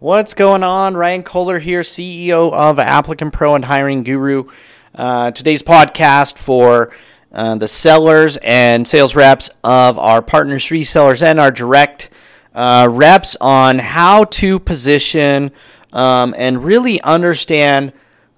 What's 0.00 0.32
going 0.32 0.62
on? 0.62 0.94
Ryan 0.94 1.22
Kohler 1.22 1.58
here, 1.58 1.82
CEO 1.82 2.50
of 2.54 2.78
Applicant 2.78 3.34
Pro 3.34 3.54
and 3.54 3.62
Hiring 3.62 4.02
Guru. 4.02 4.44
Uh, 4.94 5.30
today's 5.30 5.62
podcast 5.62 6.38
for 6.38 6.90
uh, 7.30 7.56
the 7.56 7.68
sellers 7.68 8.38
and 8.38 8.88
sales 8.88 9.14
reps 9.14 9.50
of 9.62 9.98
our 9.98 10.22
partners, 10.22 10.64
resellers, 10.68 11.22
and 11.22 11.38
our 11.38 11.50
direct 11.50 12.08
uh, 12.54 12.88
reps 12.90 13.36
on 13.42 13.78
how 13.78 14.24
to 14.24 14.58
position 14.58 15.50
um, 15.92 16.34
and 16.38 16.64
really 16.64 17.02
understand 17.02 17.92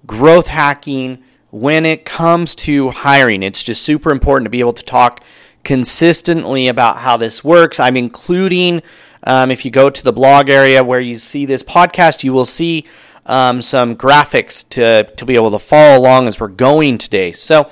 growth 0.05 0.47
hacking 0.47 1.23
when 1.49 1.85
it 1.85 2.03
comes 2.03 2.55
to 2.55 2.89
hiring. 2.89 3.41
It's 3.41 3.63
just 3.63 3.83
super 3.83 4.11
important 4.11 4.47
to 4.47 4.49
be 4.49 4.59
able 4.59 4.73
to 4.73 4.83
talk 4.83 5.23
consistently 5.63 6.67
about 6.67 6.97
how 6.97 7.15
this 7.15 7.41
works. 7.41 7.79
I'm 7.79 7.95
including 7.95 8.81
um, 9.23 9.51
if 9.51 9.65
you 9.65 9.71
go 9.71 9.89
to 9.89 10.03
the 10.03 10.13
blog 10.13 10.49
area 10.49 10.83
where 10.83 10.99
you 10.99 11.19
see 11.19 11.45
this 11.45 11.63
podcast, 11.63 12.23
you 12.23 12.33
will 12.33 12.45
see 12.45 12.85
um, 13.25 13.61
some 13.61 13.95
graphics 13.95 14.67
to, 14.69 15.03
to 15.15 15.25
be 15.25 15.35
able 15.35 15.51
to 15.51 15.59
follow 15.59 15.97
along 15.97 16.27
as 16.27 16.39
we're 16.39 16.47
going 16.49 16.97
today. 16.97 17.31
So, 17.31 17.69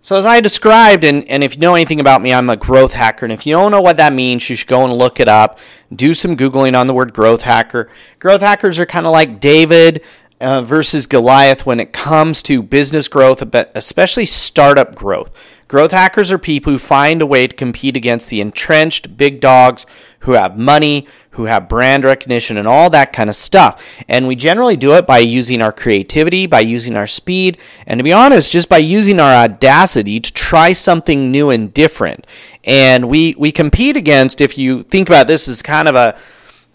so 0.00 0.16
as 0.16 0.26
I 0.26 0.40
described, 0.40 1.04
and, 1.04 1.28
and 1.28 1.44
if 1.44 1.54
you 1.54 1.60
know 1.60 1.74
anything 1.74 2.00
about 2.00 2.22
me, 2.22 2.32
I'm 2.32 2.50
a 2.50 2.56
growth 2.56 2.94
hacker. 2.94 3.26
And 3.26 3.32
if 3.32 3.46
you 3.46 3.54
don't 3.54 3.70
know 3.70 3.82
what 3.82 3.98
that 3.98 4.12
means, 4.12 4.48
you 4.48 4.56
should 4.56 4.68
go 4.68 4.84
and 4.84 4.92
look 4.92 5.20
it 5.20 5.28
up. 5.28 5.58
Do 5.94 6.14
some 6.14 6.36
Googling 6.36 6.76
on 6.76 6.86
the 6.86 6.94
word 6.94 7.12
growth 7.12 7.42
hacker. 7.42 7.90
Growth 8.18 8.40
hackers 8.40 8.78
are 8.78 8.86
kind 8.86 9.06
of 9.06 9.12
like 9.12 9.40
David 9.40 10.02
uh, 10.40 10.62
versus 10.62 11.06
Goliath 11.06 11.64
when 11.64 11.78
it 11.78 11.92
comes 11.92 12.42
to 12.44 12.62
business 12.62 13.06
growth, 13.06 13.42
especially 13.76 14.26
startup 14.26 14.94
growth. 14.94 15.30
Growth 15.72 15.92
hackers 15.92 16.30
are 16.30 16.36
people 16.36 16.70
who 16.70 16.78
find 16.78 17.22
a 17.22 17.26
way 17.26 17.46
to 17.46 17.56
compete 17.56 17.96
against 17.96 18.28
the 18.28 18.42
entrenched 18.42 19.16
big 19.16 19.40
dogs 19.40 19.86
who 20.18 20.32
have 20.32 20.58
money, 20.58 21.08
who 21.30 21.46
have 21.46 21.66
brand 21.66 22.04
recognition, 22.04 22.58
and 22.58 22.68
all 22.68 22.90
that 22.90 23.14
kind 23.14 23.30
of 23.30 23.36
stuff. 23.36 23.82
And 24.06 24.28
we 24.28 24.36
generally 24.36 24.76
do 24.76 24.92
it 24.92 25.06
by 25.06 25.20
using 25.20 25.62
our 25.62 25.72
creativity, 25.72 26.46
by 26.46 26.60
using 26.60 26.94
our 26.94 27.06
speed, 27.06 27.56
and 27.86 27.98
to 27.98 28.04
be 28.04 28.12
honest, 28.12 28.52
just 28.52 28.68
by 28.68 28.76
using 28.76 29.18
our 29.18 29.32
audacity 29.32 30.20
to 30.20 30.30
try 30.34 30.74
something 30.74 31.32
new 31.32 31.48
and 31.48 31.72
different. 31.72 32.26
And 32.64 33.08
we, 33.08 33.34
we 33.38 33.50
compete 33.50 33.96
against, 33.96 34.42
if 34.42 34.58
you 34.58 34.82
think 34.82 35.08
about 35.08 35.26
this 35.26 35.48
as 35.48 35.62
kind 35.62 35.88
of 35.88 35.94
a 35.94 36.18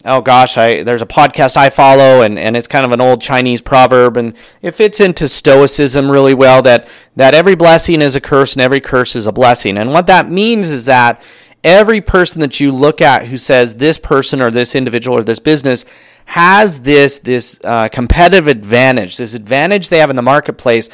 oh 0.08 0.20
gosh, 0.20 0.56
I 0.56 0.82
there's 0.82 1.02
a 1.02 1.06
podcast 1.06 1.56
I 1.56 1.70
follow 1.70 2.22
and, 2.22 2.38
and 2.38 2.56
it's 2.56 2.66
kind 2.66 2.84
of 2.84 2.92
an 2.92 3.00
old 3.00 3.20
Chinese 3.20 3.60
proverb 3.60 4.16
and 4.16 4.34
it 4.62 4.72
fits 4.72 5.00
into 5.00 5.28
stoicism 5.28 6.10
really 6.10 6.34
well 6.34 6.62
that 6.62 6.88
that 7.16 7.34
every 7.34 7.54
blessing 7.54 8.00
is 8.00 8.16
a 8.16 8.20
curse 8.20 8.54
and 8.54 8.62
every 8.62 8.80
curse 8.80 9.14
is 9.14 9.26
a 9.26 9.32
blessing. 9.32 9.78
And 9.78 9.92
what 9.92 10.06
that 10.06 10.28
means 10.30 10.68
is 10.68 10.86
that 10.86 11.22
every 11.64 12.00
person 12.00 12.40
that 12.40 12.60
you 12.60 12.72
look 12.72 13.00
at 13.00 13.26
who 13.26 13.36
says 13.36 13.76
this 13.76 13.98
person 13.98 14.40
or 14.40 14.50
this 14.50 14.74
individual 14.74 15.18
or 15.18 15.24
this 15.24 15.38
business 15.38 15.84
has 16.24 16.80
this 16.82 17.18
this 17.20 17.60
uh, 17.64 17.88
competitive 17.88 18.48
advantage, 18.48 19.16
this 19.16 19.34
advantage 19.34 19.88
they 19.88 19.98
have 19.98 20.10
in 20.10 20.16
the 20.16 20.22
marketplace 20.22 20.88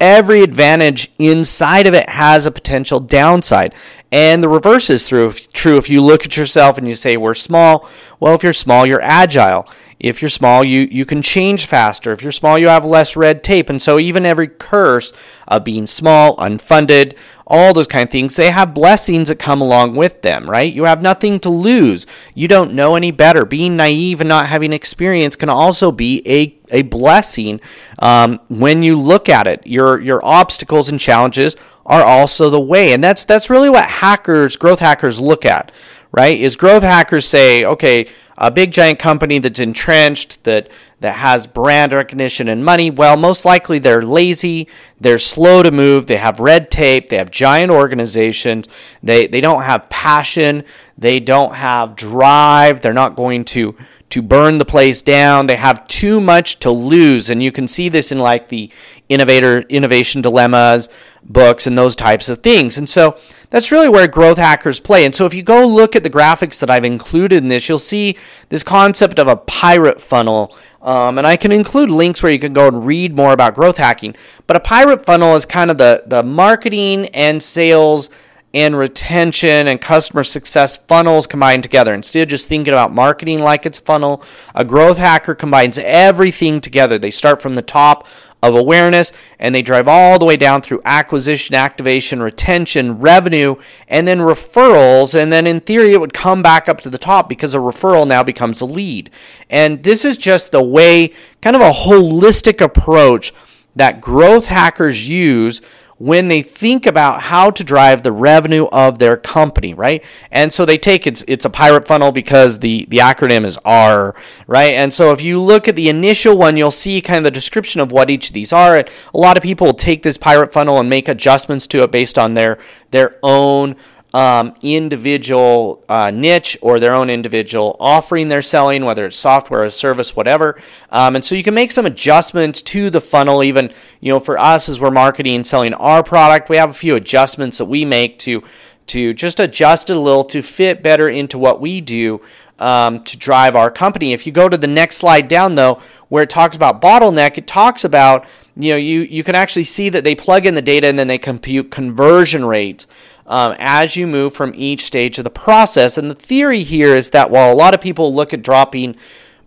every 0.00 0.42
advantage 0.42 1.10
inside 1.18 1.86
of 1.86 1.94
it 1.94 2.08
has 2.08 2.46
a 2.46 2.50
potential 2.50 3.00
downside. 3.00 3.74
And 4.12 4.42
the 4.42 4.48
reverse 4.48 4.90
is 4.90 5.08
true. 5.08 5.32
True 5.32 5.76
if 5.76 5.90
you 5.90 6.02
look 6.02 6.24
at 6.24 6.36
yourself 6.36 6.78
and 6.78 6.86
you 6.86 6.94
say 6.94 7.16
we're 7.16 7.34
small. 7.34 7.88
Well, 8.20 8.34
if 8.34 8.42
you're 8.42 8.52
small, 8.52 8.86
you're 8.86 9.02
agile. 9.02 9.68
If 9.98 10.20
you're 10.20 10.28
small, 10.28 10.64
you, 10.64 10.88
you 10.90 11.04
can 11.04 11.22
change 11.22 11.66
faster. 11.66 12.12
If 12.12 12.22
you're 12.22 12.32
small, 12.32 12.58
you 12.58 12.68
have 12.68 12.84
less 12.84 13.16
red 13.16 13.42
tape. 13.42 13.70
And 13.70 13.80
so 13.80 13.98
even 13.98 14.26
every 14.26 14.48
curse 14.48 15.12
of 15.48 15.64
being 15.64 15.86
small, 15.86 16.36
unfunded, 16.36 17.16
all 17.46 17.74
those 17.74 17.86
kind 17.86 18.08
of 18.08 18.10
things, 18.10 18.36
they 18.36 18.50
have 18.50 18.74
blessings 18.74 19.28
that 19.28 19.38
come 19.38 19.60
along 19.60 19.94
with 19.94 20.22
them, 20.22 20.48
right? 20.48 20.72
You 20.72 20.84
have 20.84 21.02
nothing 21.02 21.38
to 21.40 21.50
lose. 21.50 22.06
You 22.34 22.48
don't 22.48 22.74
know 22.74 22.96
any 22.96 23.10
better. 23.10 23.44
Being 23.44 23.76
naive 23.76 24.20
and 24.20 24.28
not 24.28 24.46
having 24.46 24.72
experience 24.72 25.36
can 25.36 25.50
also 25.50 25.92
be 25.92 26.22
a, 26.26 26.58
a 26.74 26.82
blessing 26.82 27.60
um, 27.98 28.40
when 28.48 28.82
you 28.82 28.98
look 28.98 29.28
at 29.28 29.46
it. 29.46 29.66
Your, 29.66 30.00
your 30.00 30.24
obstacles 30.24 30.88
and 30.88 30.98
challenges 30.98 31.54
are 31.84 32.02
also 32.02 32.48
the 32.48 32.60
way. 32.60 32.94
And 32.94 33.04
that's, 33.04 33.26
that's 33.26 33.50
really 33.50 33.68
what 33.68 33.84
hackers, 33.84 34.56
growth 34.56 34.80
hackers 34.80 35.20
look 35.20 35.44
at, 35.44 35.70
right? 36.12 36.38
Is 36.38 36.56
growth 36.56 36.82
hackers 36.82 37.26
say, 37.26 37.64
okay, 37.64 38.06
a 38.36 38.50
big 38.50 38.72
giant 38.72 38.98
company 38.98 39.38
that's 39.38 39.60
entrenched 39.60 40.42
that 40.44 40.68
that 41.00 41.16
has 41.16 41.46
brand 41.46 41.92
recognition 41.92 42.48
and 42.48 42.64
money. 42.64 42.90
Well 42.90 43.16
most 43.16 43.44
likely 43.44 43.78
they're 43.78 44.02
lazy 44.02 44.68
they're 45.00 45.18
slow 45.18 45.62
to 45.62 45.70
move 45.70 46.06
they 46.06 46.16
have 46.16 46.40
red 46.40 46.70
tape 46.70 47.08
they 47.08 47.16
have 47.16 47.30
giant 47.30 47.70
organizations 47.70 48.68
they 49.02 49.26
they 49.26 49.40
don't 49.40 49.62
have 49.62 49.88
passion 49.88 50.64
they 50.96 51.20
don't 51.20 51.54
have 51.54 51.96
drive 51.96 52.80
they're 52.80 52.92
not 52.92 53.16
going 53.16 53.44
to 53.44 53.76
to 54.10 54.22
burn 54.22 54.58
the 54.58 54.64
place 54.64 55.02
down 55.02 55.46
they 55.46 55.56
have 55.56 55.86
too 55.88 56.20
much 56.20 56.60
to 56.60 56.70
lose. 56.70 57.30
And 57.30 57.42
you 57.42 57.50
can 57.50 57.66
see 57.66 57.88
this 57.88 58.12
in 58.12 58.18
like 58.18 58.48
the 58.48 58.70
innovator 59.08 59.60
innovation 59.60 60.22
dilemmas 60.22 60.88
books 61.22 61.66
and 61.66 61.76
those 61.76 61.94
types 61.94 62.28
of 62.28 62.42
things 62.42 62.78
and 62.78 62.88
so 62.88 63.18
that's 63.54 63.70
really 63.70 63.88
where 63.88 64.08
growth 64.08 64.38
hackers 64.38 64.80
play. 64.80 65.04
And 65.04 65.14
so 65.14 65.26
if 65.26 65.32
you 65.32 65.44
go 65.44 65.64
look 65.64 65.94
at 65.94 66.02
the 66.02 66.10
graphics 66.10 66.58
that 66.58 66.70
I've 66.70 66.84
included 66.84 67.36
in 67.36 67.46
this, 67.46 67.68
you'll 67.68 67.78
see 67.78 68.16
this 68.48 68.64
concept 68.64 69.20
of 69.20 69.28
a 69.28 69.36
pirate 69.36 70.02
funnel. 70.02 70.56
Um, 70.82 71.18
and 71.18 71.26
I 71.26 71.36
can 71.36 71.52
include 71.52 71.88
links 71.88 72.20
where 72.20 72.32
you 72.32 72.40
can 72.40 72.52
go 72.52 72.66
and 72.66 72.84
read 72.84 73.14
more 73.14 73.32
about 73.32 73.54
growth 73.54 73.76
hacking. 73.76 74.16
But 74.48 74.56
a 74.56 74.60
pirate 74.60 75.06
funnel 75.06 75.36
is 75.36 75.46
kind 75.46 75.70
of 75.70 75.78
the, 75.78 76.02
the 76.04 76.24
marketing 76.24 77.06
and 77.10 77.40
sales 77.40 78.10
and 78.52 78.76
retention 78.76 79.68
and 79.68 79.80
customer 79.80 80.24
success 80.24 80.76
funnels 80.76 81.28
combined 81.28 81.62
together. 81.62 81.94
Instead 81.94 82.24
of 82.24 82.28
just 82.30 82.48
thinking 82.48 82.72
about 82.72 82.92
marketing 82.92 83.38
like 83.38 83.66
it's 83.66 83.78
funnel, 83.78 84.24
a 84.56 84.64
growth 84.64 84.98
hacker 84.98 85.36
combines 85.36 85.78
everything 85.78 86.60
together. 86.60 86.98
They 86.98 87.12
start 87.12 87.40
from 87.40 87.54
the 87.54 87.62
top 87.62 88.08
of 88.48 88.54
awareness 88.54 89.12
and 89.38 89.54
they 89.54 89.62
drive 89.62 89.88
all 89.88 90.18
the 90.18 90.24
way 90.24 90.36
down 90.36 90.62
through 90.62 90.80
acquisition, 90.84 91.54
activation, 91.54 92.22
retention, 92.22 93.00
revenue, 93.00 93.56
and 93.88 94.06
then 94.06 94.18
referrals. 94.18 95.14
And 95.14 95.32
then 95.32 95.46
in 95.46 95.60
theory, 95.60 95.92
it 95.92 96.00
would 96.00 96.14
come 96.14 96.42
back 96.42 96.68
up 96.68 96.80
to 96.82 96.90
the 96.90 96.98
top 96.98 97.28
because 97.28 97.54
a 97.54 97.58
referral 97.58 98.06
now 98.06 98.22
becomes 98.22 98.60
a 98.60 98.66
lead. 98.66 99.10
And 99.48 99.82
this 99.82 100.04
is 100.04 100.16
just 100.16 100.52
the 100.52 100.62
way, 100.62 101.12
kind 101.40 101.56
of 101.56 101.62
a 101.62 101.70
holistic 101.70 102.60
approach 102.60 103.32
that 103.76 104.00
growth 104.00 104.46
hackers 104.46 105.08
use 105.08 105.60
when 105.98 106.28
they 106.28 106.42
think 106.42 106.86
about 106.86 107.20
how 107.20 107.50
to 107.50 107.62
drive 107.62 108.02
the 108.02 108.12
revenue 108.12 108.66
of 108.66 108.98
their 108.98 109.16
company, 109.16 109.74
right? 109.74 110.04
And 110.30 110.52
so 110.52 110.64
they 110.64 110.78
take 110.78 111.06
it's 111.06 111.24
it's 111.28 111.44
a 111.44 111.50
pirate 111.50 111.86
funnel 111.86 112.12
because 112.12 112.58
the 112.58 112.86
the 112.88 112.98
acronym 112.98 113.44
is 113.44 113.58
R, 113.64 114.14
right? 114.46 114.74
And 114.74 114.92
so 114.92 115.12
if 115.12 115.20
you 115.20 115.40
look 115.40 115.68
at 115.68 115.76
the 115.76 115.88
initial 115.88 116.36
one, 116.36 116.56
you'll 116.56 116.70
see 116.70 117.00
kind 117.00 117.18
of 117.18 117.24
the 117.24 117.30
description 117.30 117.80
of 117.80 117.92
what 117.92 118.10
each 118.10 118.28
of 118.28 118.34
these 118.34 118.52
are. 118.52 118.76
a 118.76 118.86
lot 119.12 119.36
of 119.36 119.42
people 119.42 119.72
take 119.72 120.02
this 120.02 120.18
pirate 120.18 120.52
funnel 120.52 120.80
and 120.80 120.88
make 120.88 121.08
adjustments 121.08 121.66
to 121.68 121.82
it 121.82 121.90
based 121.90 122.18
on 122.18 122.34
their 122.34 122.58
their 122.90 123.18
own 123.22 123.76
um, 124.14 124.54
individual 124.62 125.84
uh, 125.88 126.12
niche 126.12 126.56
or 126.62 126.78
their 126.78 126.94
own 126.94 127.10
individual 127.10 127.76
offering 127.80 128.28
they're 128.28 128.42
selling, 128.42 128.84
whether 128.84 129.06
it's 129.06 129.16
software 129.16 129.64
or 129.64 129.70
service, 129.70 130.14
whatever. 130.14 130.60
Um, 130.90 131.16
and 131.16 131.24
so 131.24 131.34
you 131.34 131.42
can 131.42 131.52
make 131.52 131.72
some 131.72 131.84
adjustments 131.84 132.62
to 132.62 132.90
the 132.90 133.00
funnel. 133.00 133.42
Even 133.42 133.72
you 134.00 134.12
know, 134.12 134.20
for 134.20 134.38
us 134.38 134.68
as 134.68 134.78
we're 134.78 134.92
marketing 134.92 135.34
and 135.34 135.46
selling 135.46 135.74
our 135.74 136.04
product, 136.04 136.48
we 136.48 136.56
have 136.56 136.70
a 136.70 136.74
few 136.74 136.94
adjustments 136.94 137.58
that 137.58 137.64
we 137.64 137.84
make 137.84 138.20
to 138.20 138.44
to 138.86 139.14
just 139.14 139.40
adjust 139.40 139.90
it 139.90 139.96
a 139.96 140.00
little 140.00 140.24
to 140.24 140.42
fit 140.42 140.80
better 140.80 141.08
into 141.08 141.36
what 141.36 141.60
we 141.60 141.80
do 141.80 142.20
um, 142.60 143.02
to 143.02 143.18
drive 143.18 143.56
our 143.56 143.70
company. 143.70 144.12
If 144.12 144.26
you 144.26 144.32
go 144.32 144.48
to 144.48 144.56
the 144.56 144.68
next 144.68 144.98
slide 144.98 145.26
down, 145.26 145.56
though, 145.56 145.80
where 146.08 146.22
it 146.22 146.30
talks 146.30 146.54
about 146.54 146.80
bottleneck, 146.80 147.36
it 147.36 147.48
talks 147.48 147.82
about 147.82 148.26
you 148.54 148.70
know 148.70 148.76
you 148.76 149.00
you 149.00 149.24
can 149.24 149.34
actually 149.34 149.64
see 149.64 149.88
that 149.88 150.04
they 150.04 150.14
plug 150.14 150.46
in 150.46 150.54
the 150.54 150.62
data 150.62 150.86
and 150.86 150.96
then 150.96 151.08
they 151.08 151.18
compute 151.18 151.72
conversion 151.72 152.44
rates 152.44 152.86
um, 153.26 153.54
as 153.58 153.96
you 153.96 154.06
move 154.06 154.34
from 154.34 154.52
each 154.54 154.84
stage 154.84 155.18
of 155.18 155.24
the 155.24 155.30
process. 155.30 155.98
And 155.98 156.10
the 156.10 156.14
theory 156.14 156.62
here 156.62 156.94
is 156.94 157.10
that 157.10 157.30
while 157.30 157.52
a 157.52 157.54
lot 157.54 157.74
of 157.74 157.80
people 157.80 158.14
look 158.14 158.32
at 158.32 158.42
dropping 158.42 158.96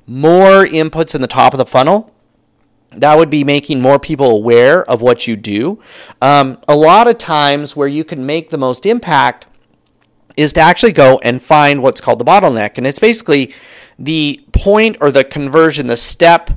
more 0.06 0.66
inputs 0.66 1.14
in 1.14 1.22
the 1.22 1.28
top 1.28 1.54
of 1.54 1.58
the 1.58 1.66
funnel, 1.66 2.14
that 2.92 3.18
would 3.18 3.30
be 3.30 3.44
making 3.44 3.82
more 3.82 4.00
people 4.00 4.32
aware 4.32 4.90
of 4.90 5.02
what 5.02 5.28
you 5.28 5.36
do. 5.36 5.80
Um, 6.22 6.58
a 6.68 6.76
lot 6.76 7.08
of 7.08 7.18
times, 7.18 7.76
where 7.76 7.88
you 7.88 8.04
can 8.04 8.26
make 8.26 8.50
the 8.50 8.58
most 8.58 8.86
impact 8.86 9.46
is 10.38 10.54
to 10.54 10.62
actually 10.62 10.94
go 10.94 11.20
and 11.24 11.42
find 11.42 11.82
what's 11.82 12.00
called 12.00 12.20
the 12.20 12.26
bottleneck. 12.26 12.78
And 12.78 12.88
it's 12.88 13.00
basically 13.00 13.54
the 14.00 14.44
point 14.54 14.98
or 15.02 15.12
the 15.12 15.24
conversion, 15.24 15.88
the 15.88 15.98
step 15.98 16.52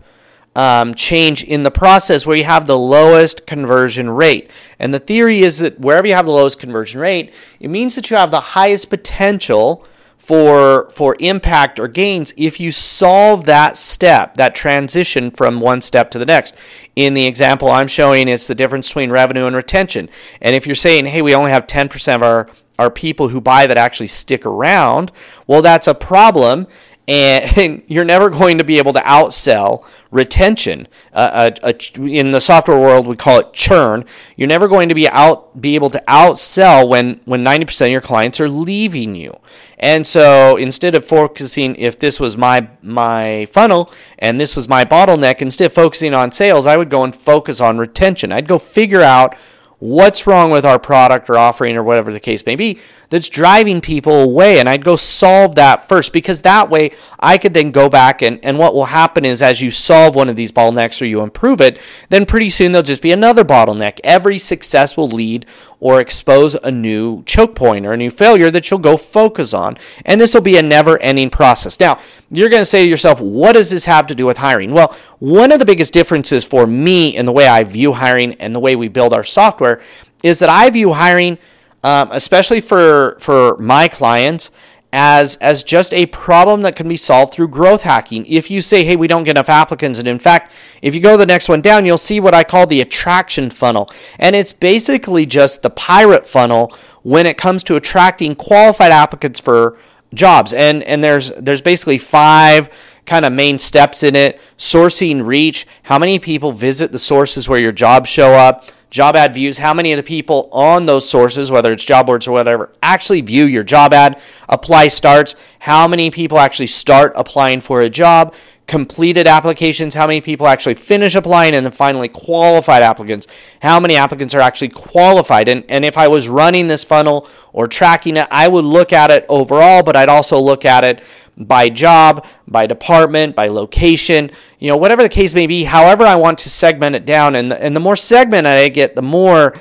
um, 0.57 0.95
change 0.95 1.45
in 1.45 1.63
the 1.63 1.71
process 1.71 2.27
where 2.27 2.37
you 2.37 2.45
have 2.45 2.67
the 2.67 2.79
lowest 2.79 3.47
conversion 3.47 4.11
rate. 4.11 4.51
And 4.79 4.93
the 4.93 4.99
theory 4.99 5.41
is 5.41 5.59
that 5.59 5.79
wherever 5.79 6.07
you 6.07 6.15
have 6.15 6.27
the 6.27 6.33
lowest 6.33 6.59
conversion 6.59 7.01
rate, 7.01 7.33
it 7.61 7.69
means 7.69 7.95
that 7.95 8.11
you 8.11 8.17
have 8.17 8.31
the 8.31 8.41
highest 8.41 8.91
potential 8.91 9.87
for 10.19 10.91
for 10.91 11.17
impact 11.19 11.81
or 11.81 11.89
gains 11.89 12.33
if 12.37 12.61
you 12.61 12.71
solve 12.71 13.47
that 13.47 13.77
step, 13.77 14.35
that 14.37 14.55
transition 14.55 15.31
from 15.31 15.61
one 15.61 15.81
step 15.81 16.11
to 16.11 16.19
the 16.19 16.27
next. 16.27 16.55
In 16.95 17.15
the 17.15 17.27
example 17.27 17.71
I'm 17.71 17.89
showing, 17.89 18.29
it's 18.29 18.47
the 18.47 18.55
difference 18.55 18.89
between 18.89 19.11
revenue 19.11 19.47
and 19.47 19.57
retention. 19.57 20.09
And 20.41 20.55
if 20.55 20.67
you're 20.67 20.77
saying, 20.77 21.07
hey, 21.07 21.23
we 21.23 21.35
only 21.35 21.51
have 21.51 21.67
10% 21.67 22.15
of 22.15 22.23
our, 22.23 22.49
our 22.79 22.91
people 22.91 23.29
who 23.29 23.41
buy 23.41 23.67
that 23.67 23.77
actually 23.77 24.09
stick 24.09 24.45
around, 24.45 25.11
well, 25.47 25.63
that's 25.63 25.87
a 25.89 25.95
problem 25.95 26.67
and 27.09 27.83
you're 27.89 28.05
never 28.05 28.31
going 28.31 28.59
to 28.59 28.65
be 28.65 28.79
able 28.79 28.93
to 28.93 29.01
outsell 29.01 29.85
retention. 30.11 30.89
Uh, 31.13 31.51
a, 31.63 31.69
a, 31.69 32.03
in 32.03 32.33
the 32.33 32.41
software 32.41 32.79
world, 32.79 33.07
we 33.07 33.17
call 33.17 33.41
it 33.41 33.53
churn. 33.53 34.05
You're 34.37 34.49
never 34.49 34.69
going 34.69 34.89
to 34.89 34.95
be 34.95 35.09
out 35.09 35.61
be 35.61 35.75
able 35.75 35.91
to 35.91 36.03
outsell 36.09 36.89
when 36.89 37.21
when 37.25 37.45
90% 37.45 37.87
of 37.87 37.93
your 37.93 38.01
clients 38.01 38.41
are 38.41 38.49
leaving 38.49 39.15
you. 39.15 39.39
And 39.79 40.07
so 40.07 40.57
instead 40.57 40.95
of 40.95 41.05
focusing, 41.05 41.77
if 41.77 41.99
this 41.99 42.21
was 42.21 42.37
my 42.37 42.69
my 42.83 43.47
funnel 43.47 43.93
and 44.19 44.39
this 44.39 44.57
was 44.57 44.69
my 44.69 44.85
bottleneck, 44.85 45.41
instead 45.41 45.67
of 45.67 45.73
focusing 45.73 46.15
on 46.15 46.33
sales, 46.33 46.67
I 46.67 46.77
would 46.77 46.91
go 46.91 47.05
and 47.05 47.15
focus 47.15 47.61
on 47.61 47.79
retention. 47.79 48.33
I'd 48.33 48.49
go 48.49 48.59
figure 48.59 49.03
out 49.03 49.37
what's 49.79 50.27
wrong 50.27 50.51
with 50.51 50.67
our 50.67 50.79
product 50.79 51.31
or 51.31 51.39
offering 51.39 51.77
or 51.77 51.83
whatever 51.83 52.13
the 52.13 52.21
case 52.21 52.45
may 52.45 52.55
be 52.55 52.79
that's 53.11 53.29
driving 53.29 53.81
people 53.81 54.21
away. 54.21 54.59
And 54.59 54.69
I'd 54.69 54.85
go 54.85 54.97
solve 54.97 55.57
that 55.57 55.89
first 55.89 56.13
because 56.13 56.43
that 56.43 56.71
way 56.71 56.93
I 57.19 57.37
could 57.37 57.53
then 57.53 57.71
go 57.71 57.89
back 57.89 58.23
and, 58.23 58.43
and 58.45 58.59
what 58.59 58.75
will 58.75 58.87
happen 58.87 59.25
is 59.25 59.43
as 59.43 59.61
you 59.61 59.71
solve 59.71 60.15
one 60.15 60.29
of 60.29 60.37
these 60.37 60.53
bottlenecks 60.53 61.03
or 61.03 61.05
you 61.05 61.21
improve 61.21 61.61
it, 61.61 61.79
then 62.09 62.25
pretty 62.25 62.49
soon 62.49 62.73
there'll 62.73 62.85
just 62.85 63.03
be 63.03 63.13
another 63.13 63.45
bottleneck. 63.45 64.01
Every 64.03 64.39
success 64.39 64.97
will 64.97 65.09
lead 65.09 65.45
or 65.81 66.01
expose 66.01 66.55
a 66.55 66.71
new 66.71 67.23
choke 67.25 67.55
point 67.55 67.87
or 67.87 67.93
a 67.93 67.97
new 67.97 68.11
failure 68.11 68.51
that 68.51 68.71
you'll 68.71 68.81
go 68.81 68.97
focus 68.97 69.53
on. 69.53 69.77
And 70.05 70.21
this 70.21 70.35
will 70.35 70.41
be 70.43 70.57
a 70.59 70.63
never 70.63 71.01
ending 71.01 71.31
process. 71.31 71.81
Now, 71.81 71.99
you're 72.31 72.51
going 72.51 72.61
to 72.61 72.67
say 72.67 72.85
to 72.85 72.91
yourself, 72.91 73.21
what 73.21 73.53
does 73.53 73.71
this 73.71 73.87
have 73.87 74.07
to 74.09 74.15
do 74.15 74.27
with 74.27 74.39
hiring? 74.39 74.73
Well, 74.73 74.95
one 75.19 75.51
of 75.51 75.59
the 75.59 75.65
biggest 75.65 75.93
differences 75.93 76.45
for 76.45 76.67
me 76.67 77.17
in 77.17 77.27
the 77.27 77.33
way 77.33 77.49
I 77.49 77.65
view 77.65 77.93
hiring 77.93 78.35
and 78.35 78.55
the 78.55 78.61
way 78.61 78.77
we 78.77 78.89
build 78.89 79.13
our 79.13 79.25
software 79.25 79.83
is 80.23 80.39
that 80.41 80.51
I 80.51 80.69
view 80.71 80.93
hiring, 80.93 81.39
um, 81.83 82.11
especially 82.13 82.61
for, 82.61 83.17
for 83.21 83.57
my 83.59 83.89
clients, 83.89 84.51
as 84.93 85.37
as 85.37 85.63
just 85.63 85.95
a 85.95 86.07
problem 86.07 86.63
that 86.63 86.75
can 86.75 86.89
be 86.89 86.97
solved 86.97 87.33
through 87.33 87.49
growth 87.49 87.83
hacking. 87.83 88.27
If 88.27 88.51
you 88.51 88.61
say, 88.61 88.85
"Hey, 88.85 88.97
we 88.97 89.07
don't 89.07 89.25
get 89.25 89.37
enough 89.37 89.49
applicants," 89.49 89.99
and 89.99 90.09
in 90.09 90.19
fact, 90.19 90.53
if 90.83 90.95
you 90.95 91.01
go 91.01 91.17
the 91.17 91.27
next 91.27 91.49
one 91.49 91.61
down, 91.61 91.87
you'll 91.87 91.99
see 91.99 92.19
what 92.19 92.35
I 92.35 92.45
call 92.45 92.67
the 92.67 92.81
attraction 92.81 93.51
funnel, 93.51 93.91
and 94.19 94.35
it's 94.35 94.53
basically 94.53 95.27
just 95.27 95.63
the 95.63 95.71
pirate 95.71 96.27
funnel 96.27 96.75
when 97.03 97.27
it 97.27 97.39
comes 97.39 97.63
to 97.65 97.77
attracting 97.77 98.35
qualified 98.35 98.93
applicants 98.93 99.39
for 99.39 99.79
jobs. 100.13 100.53
And 100.53 100.83
and 100.83 101.05
there's 101.05 101.31
there's 101.31 101.63
basically 101.63 101.99
five 101.99 102.69
kind 103.07 103.25
of 103.25 103.33
main 103.33 103.59
steps 103.59 104.03
in 104.03 104.17
it: 104.17 104.41
sourcing 104.59 105.25
reach, 105.25 105.67
how 105.85 105.99
many 105.99 106.19
people 106.19 106.51
visit 106.51 106.91
the 106.91 106.99
sources 106.99 107.49
where 107.49 107.61
your 107.61 107.73
jobs 107.73 108.09
show 108.09 108.33
up 108.33 108.65
job 108.91 109.17
ad 109.17 109.33
views, 109.33 109.59
how 109.59 109.73
many 109.73 109.93
of 109.93 109.97
the 109.97 110.03
people 110.03 110.49
on 110.53 110.87
those 110.87 111.09
sources, 111.09 111.51
whether 111.51 111.73
it's 111.73 111.85
job 111.85 112.07
boards 112.07 112.27
or 112.27 112.33
whatever, 112.33 112.73
actually 112.83 113.21
view 113.21 113.45
your 113.45 113.65
job 113.65 113.93
ad, 113.93 114.21
apply 114.49 114.89
starts, 114.89 115.37
how 115.61 115.87
many 115.87 116.11
people 116.11 116.39
actually 116.39 116.67
start 116.67 117.13
applying 117.15 117.61
for 117.61 117.83
a 117.83 117.89
job, 117.89 118.35
completed 118.67 119.27
applications, 119.27 119.95
how 119.95 120.07
many 120.07 120.21
people 120.21 120.47
actually 120.47 120.75
finish 120.75 121.15
applying, 121.15 121.55
and 121.55 121.67
then 121.67 121.73
finally 121.73 122.09
qualified 122.09 122.83
applicants, 122.83 123.27
how 123.63 123.81
many 123.81 123.97
applicants 123.97 124.35
are 124.35 124.41
actually 124.41 124.69
qualified. 124.69 125.49
And, 125.49 125.65
and 125.69 125.85
if 125.85 125.97
I 125.97 126.09
was 126.09 126.29
running 126.29 126.67
this 126.67 126.85
funnel 126.85 127.29
or 127.53 127.67
tracking 127.67 128.17
it, 128.17 128.29
I 128.31 128.47
would 128.47 128.65
look 128.65 128.93
at 128.93 129.11
it 129.11 129.25
overall, 129.29 129.83
but 129.83 129.97
I'd 129.97 130.09
also 130.09 130.39
look 130.39 130.65
at 130.65 130.85
it 130.85 131.03
by 131.41 131.71
job, 131.71 132.27
by 132.47 132.67
department, 132.67 133.35
by 133.35 133.49
location, 133.49 134.31
you 134.59 134.69
know, 134.69 134.77
whatever 134.77 135.03
the 135.03 135.09
case 135.09 135.33
may 135.35 135.47
be, 135.47 135.65
however 135.65 136.05
I 136.05 136.17
want 136.17 136.39
to 136.41 136.51
segment 136.51 136.95
it 136.95 137.07
down. 137.07 137.35
And 137.35 137.51
the, 137.51 137.63
and 137.63 137.75
the 137.75 137.81
more 137.81 137.97
segmented 137.97 138.53
I 138.53 138.69
get, 138.69 138.95
the 138.95 139.03
more, 139.03 139.59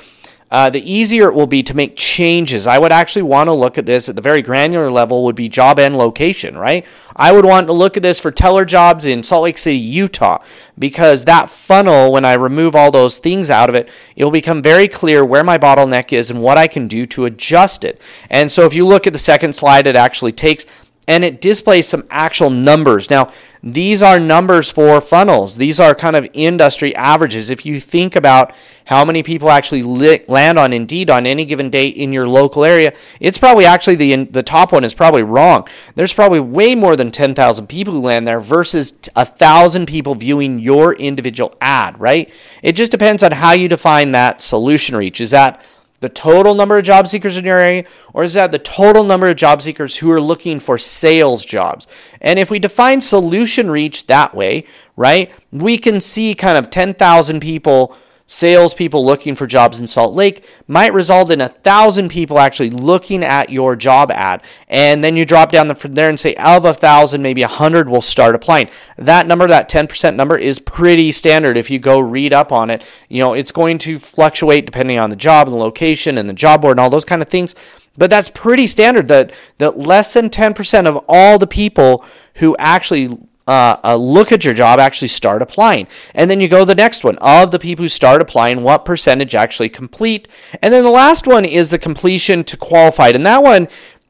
uh, 0.50 0.68
the 0.68 0.92
easier 0.92 1.28
it 1.28 1.34
will 1.34 1.46
be 1.46 1.62
to 1.62 1.76
make 1.76 1.94
changes. 1.96 2.66
I 2.66 2.78
would 2.78 2.90
actually 2.90 3.22
want 3.22 3.46
to 3.46 3.52
look 3.52 3.78
at 3.78 3.86
this 3.86 4.08
at 4.08 4.16
the 4.16 4.22
very 4.22 4.42
granular 4.42 4.90
level 4.90 5.24
would 5.24 5.36
be 5.36 5.48
job 5.48 5.78
and 5.78 5.96
location, 5.96 6.58
right? 6.58 6.84
I 7.14 7.30
would 7.30 7.44
want 7.44 7.68
to 7.68 7.72
look 7.72 7.96
at 7.96 8.02
this 8.02 8.18
for 8.18 8.32
teller 8.32 8.64
jobs 8.64 9.04
in 9.04 9.22
Salt 9.22 9.44
Lake 9.44 9.58
City, 9.58 9.78
Utah, 9.78 10.42
because 10.76 11.24
that 11.24 11.50
funnel, 11.50 12.12
when 12.12 12.24
I 12.24 12.32
remove 12.32 12.74
all 12.74 12.90
those 12.90 13.20
things 13.20 13.48
out 13.48 13.68
of 13.68 13.76
it, 13.76 13.88
it 14.16 14.24
will 14.24 14.32
become 14.32 14.60
very 14.60 14.88
clear 14.88 15.24
where 15.24 15.44
my 15.44 15.56
bottleneck 15.56 16.12
is 16.12 16.30
and 16.30 16.42
what 16.42 16.58
I 16.58 16.66
can 16.66 16.88
do 16.88 17.06
to 17.06 17.26
adjust 17.26 17.84
it. 17.84 18.02
And 18.28 18.50
so 18.50 18.66
if 18.66 18.74
you 18.74 18.84
look 18.86 19.06
at 19.06 19.12
the 19.12 19.20
second 19.20 19.52
slide, 19.52 19.86
it 19.86 19.94
actually 19.94 20.32
takes 20.32 20.66
and 21.10 21.24
it 21.24 21.40
displays 21.40 21.88
some 21.88 22.04
actual 22.08 22.50
numbers. 22.50 23.10
Now, 23.10 23.32
these 23.64 24.00
are 24.00 24.20
numbers 24.20 24.70
for 24.70 25.00
funnels. 25.00 25.56
These 25.56 25.80
are 25.80 25.92
kind 25.92 26.14
of 26.14 26.28
industry 26.34 26.94
averages. 26.94 27.50
If 27.50 27.66
you 27.66 27.80
think 27.80 28.14
about 28.14 28.54
how 28.84 29.04
many 29.04 29.24
people 29.24 29.50
actually 29.50 29.82
land 29.82 30.56
on 30.56 30.72
Indeed 30.72 31.10
on 31.10 31.26
any 31.26 31.44
given 31.44 31.68
day 31.68 31.88
in 31.88 32.12
your 32.12 32.28
local 32.28 32.64
area, 32.64 32.92
it's 33.18 33.38
probably 33.38 33.64
actually 33.64 33.96
the 33.96 34.24
the 34.26 34.44
top 34.44 34.70
one 34.70 34.84
is 34.84 34.94
probably 34.94 35.24
wrong. 35.24 35.66
There's 35.96 36.14
probably 36.14 36.38
way 36.38 36.76
more 36.76 36.94
than 36.94 37.10
10,000 37.10 37.66
people 37.66 37.92
who 37.92 38.02
land 38.02 38.28
there 38.28 38.38
versus 38.38 38.92
a 39.16 39.26
thousand 39.26 39.86
people 39.86 40.14
viewing 40.14 40.60
your 40.60 40.94
individual 40.94 41.56
ad, 41.60 41.98
right? 41.98 42.32
It 42.62 42.76
just 42.76 42.92
depends 42.92 43.24
on 43.24 43.32
how 43.32 43.50
you 43.50 43.68
define 43.68 44.12
that 44.12 44.42
solution 44.42 44.94
reach. 44.94 45.20
Is 45.20 45.32
that 45.32 45.60
the 46.00 46.08
total 46.08 46.54
number 46.54 46.78
of 46.78 46.84
job 46.84 47.06
seekers 47.06 47.36
in 47.36 47.44
your 47.44 47.58
area, 47.58 47.84
or 48.12 48.22
is 48.24 48.32
that 48.32 48.52
the 48.52 48.58
total 48.58 49.04
number 49.04 49.28
of 49.28 49.36
job 49.36 49.62
seekers 49.62 49.96
who 49.96 50.10
are 50.10 50.20
looking 50.20 50.58
for 50.58 50.78
sales 50.78 51.44
jobs? 51.44 51.86
And 52.20 52.38
if 52.38 52.50
we 52.50 52.58
define 52.58 53.00
solution 53.00 53.70
reach 53.70 54.06
that 54.06 54.34
way, 54.34 54.64
right, 54.96 55.30
we 55.52 55.78
can 55.78 56.00
see 56.00 56.34
kind 56.34 56.58
of 56.58 56.70
10,000 56.70 57.40
people 57.40 57.96
salespeople 58.30 59.04
looking 59.04 59.34
for 59.34 59.44
jobs 59.44 59.80
in 59.80 59.88
Salt 59.88 60.14
Lake 60.14 60.44
might 60.68 60.92
result 60.92 61.32
in 61.32 61.40
a 61.40 61.48
thousand 61.48 62.10
people 62.10 62.38
actually 62.38 62.70
looking 62.70 63.24
at 63.24 63.50
your 63.50 63.74
job 63.74 64.08
ad. 64.12 64.44
And 64.68 65.02
then 65.02 65.16
you 65.16 65.24
drop 65.24 65.50
down 65.50 65.74
from 65.74 65.94
there 65.94 66.08
and 66.08 66.18
say, 66.18 66.36
out 66.36 66.58
of 66.58 66.64
a 66.64 66.72
thousand, 66.72 67.22
maybe 67.22 67.42
a 67.42 67.48
hundred 67.48 67.88
will 67.88 68.00
start 68.00 68.36
applying. 68.36 68.70
That 68.96 69.26
number, 69.26 69.48
that 69.48 69.68
10% 69.68 70.14
number, 70.14 70.38
is 70.38 70.60
pretty 70.60 71.10
standard. 71.10 71.56
If 71.56 71.70
you 71.70 71.80
go 71.80 71.98
read 71.98 72.32
up 72.32 72.52
on 72.52 72.70
it, 72.70 72.84
you 73.08 73.20
know, 73.20 73.34
it's 73.34 73.50
going 73.50 73.78
to 73.78 73.98
fluctuate 73.98 74.64
depending 74.64 74.96
on 74.96 75.10
the 75.10 75.16
job 75.16 75.48
and 75.48 75.54
the 75.54 75.58
location 75.58 76.16
and 76.16 76.28
the 76.28 76.34
job 76.34 76.62
board 76.62 76.74
and 76.74 76.80
all 76.80 76.90
those 76.90 77.04
kind 77.04 77.22
of 77.22 77.28
things. 77.28 77.56
But 77.98 78.10
that's 78.10 78.30
pretty 78.30 78.68
standard 78.68 79.08
that, 79.08 79.32
that 79.58 79.76
less 79.76 80.14
than 80.14 80.30
10% 80.30 80.86
of 80.86 81.04
all 81.08 81.36
the 81.40 81.48
people 81.48 82.04
who 82.36 82.56
actually 82.58 83.18
uh, 83.50 83.80
uh, 83.82 83.96
look 83.96 84.30
at 84.30 84.44
your 84.44 84.54
job, 84.54 84.78
actually 84.78 85.08
start 85.08 85.42
applying. 85.42 85.88
And 86.14 86.30
then 86.30 86.40
you 86.40 86.46
go 86.46 86.60
to 86.60 86.64
the 86.64 86.74
next 86.76 87.02
one. 87.02 87.18
Of 87.18 87.50
the 87.50 87.58
people 87.58 87.82
who 87.82 87.88
start 87.88 88.22
applying, 88.22 88.62
what 88.62 88.84
percentage 88.84 89.34
actually 89.34 89.70
complete? 89.70 90.28
And 90.62 90.72
then 90.72 90.84
the 90.84 90.90
last 90.90 91.26
one 91.26 91.44
is 91.44 91.70
the 91.70 91.78
completion 91.78 92.44
to 92.44 92.56
qualified. 92.56 93.16
And 93.16 93.26
that 93.26 93.42
one 93.42 93.66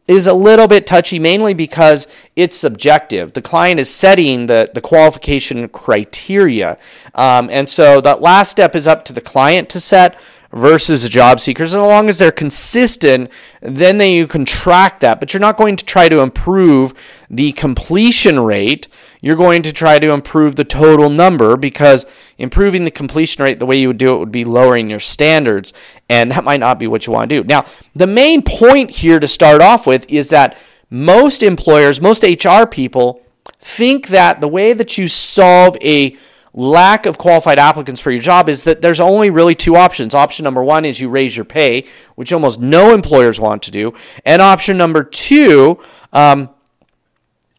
is 0.06 0.26
a 0.26 0.34
little 0.34 0.68
bit 0.68 0.86
touchy, 0.86 1.18
mainly 1.18 1.54
because 1.54 2.06
it's 2.36 2.54
subjective. 2.54 3.32
The 3.32 3.40
client 3.40 3.80
is 3.80 3.88
setting 3.88 4.44
the, 4.44 4.70
the 4.74 4.82
qualification 4.82 5.68
criteria. 5.68 6.76
Um, 7.14 7.48
and 7.48 7.66
so 7.66 8.02
that 8.02 8.20
last 8.20 8.50
step 8.50 8.76
is 8.76 8.86
up 8.86 9.06
to 9.06 9.14
the 9.14 9.22
client 9.22 9.70
to 9.70 9.80
set 9.80 10.20
versus 10.52 11.08
job 11.08 11.38
seekers. 11.38 11.74
And 11.74 11.82
as 11.82 11.88
long 11.88 12.08
as 12.08 12.18
they're 12.18 12.32
consistent, 12.32 13.30
then 13.60 13.98
they, 13.98 14.14
you 14.14 14.26
can 14.26 14.44
track 14.44 15.00
that. 15.00 15.20
But 15.20 15.32
you're 15.32 15.40
not 15.40 15.56
going 15.56 15.76
to 15.76 15.84
try 15.84 16.08
to 16.08 16.20
improve 16.20 16.92
the 17.30 17.52
completion 17.52 18.40
rate. 18.40 18.88
You're 19.20 19.36
going 19.36 19.62
to 19.62 19.72
try 19.72 19.98
to 19.98 20.10
improve 20.10 20.56
the 20.56 20.64
total 20.64 21.08
number 21.08 21.56
because 21.56 22.06
improving 22.38 22.84
the 22.84 22.90
completion 22.90 23.44
rate 23.44 23.58
the 23.58 23.66
way 23.66 23.78
you 23.78 23.88
would 23.88 23.98
do 23.98 24.14
it 24.14 24.18
would 24.18 24.32
be 24.32 24.44
lowering 24.44 24.90
your 24.90 25.00
standards. 25.00 25.72
And 26.08 26.30
that 26.32 26.44
might 26.44 26.60
not 26.60 26.78
be 26.78 26.86
what 26.86 27.06
you 27.06 27.12
want 27.12 27.30
to 27.30 27.42
do. 27.42 27.46
Now, 27.46 27.64
the 27.94 28.06
main 28.06 28.42
point 28.42 28.90
here 28.90 29.20
to 29.20 29.28
start 29.28 29.60
off 29.60 29.86
with 29.86 30.10
is 30.10 30.30
that 30.30 30.56
most 30.90 31.42
employers, 31.44 32.00
most 32.00 32.24
HR 32.24 32.66
people, 32.66 33.22
think 33.60 34.08
that 34.08 34.40
the 34.40 34.48
way 34.48 34.72
that 34.72 34.98
you 34.98 35.06
solve 35.06 35.76
a 35.80 36.16
lack 36.52 37.06
of 37.06 37.18
qualified 37.18 37.58
applicants 37.58 38.00
for 38.00 38.10
your 38.10 38.20
job 38.22 38.48
is 38.48 38.64
that 38.64 38.80
there's 38.80 39.00
only 39.00 39.30
really 39.30 39.54
two 39.54 39.76
options. 39.76 40.14
Option 40.14 40.44
number 40.44 40.62
one 40.64 40.84
is 40.84 41.00
you 41.00 41.08
raise 41.08 41.36
your 41.36 41.44
pay, 41.44 41.86
which 42.16 42.32
almost 42.32 42.60
no 42.60 42.92
employers 42.92 43.38
want 43.38 43.62
to 43.64 43.70
do. 43.70 43.94
And 44.24 44.42
option 44.42 44.76
number 44.76 45.04
two 45.04 45.78
um, 46.12 46.50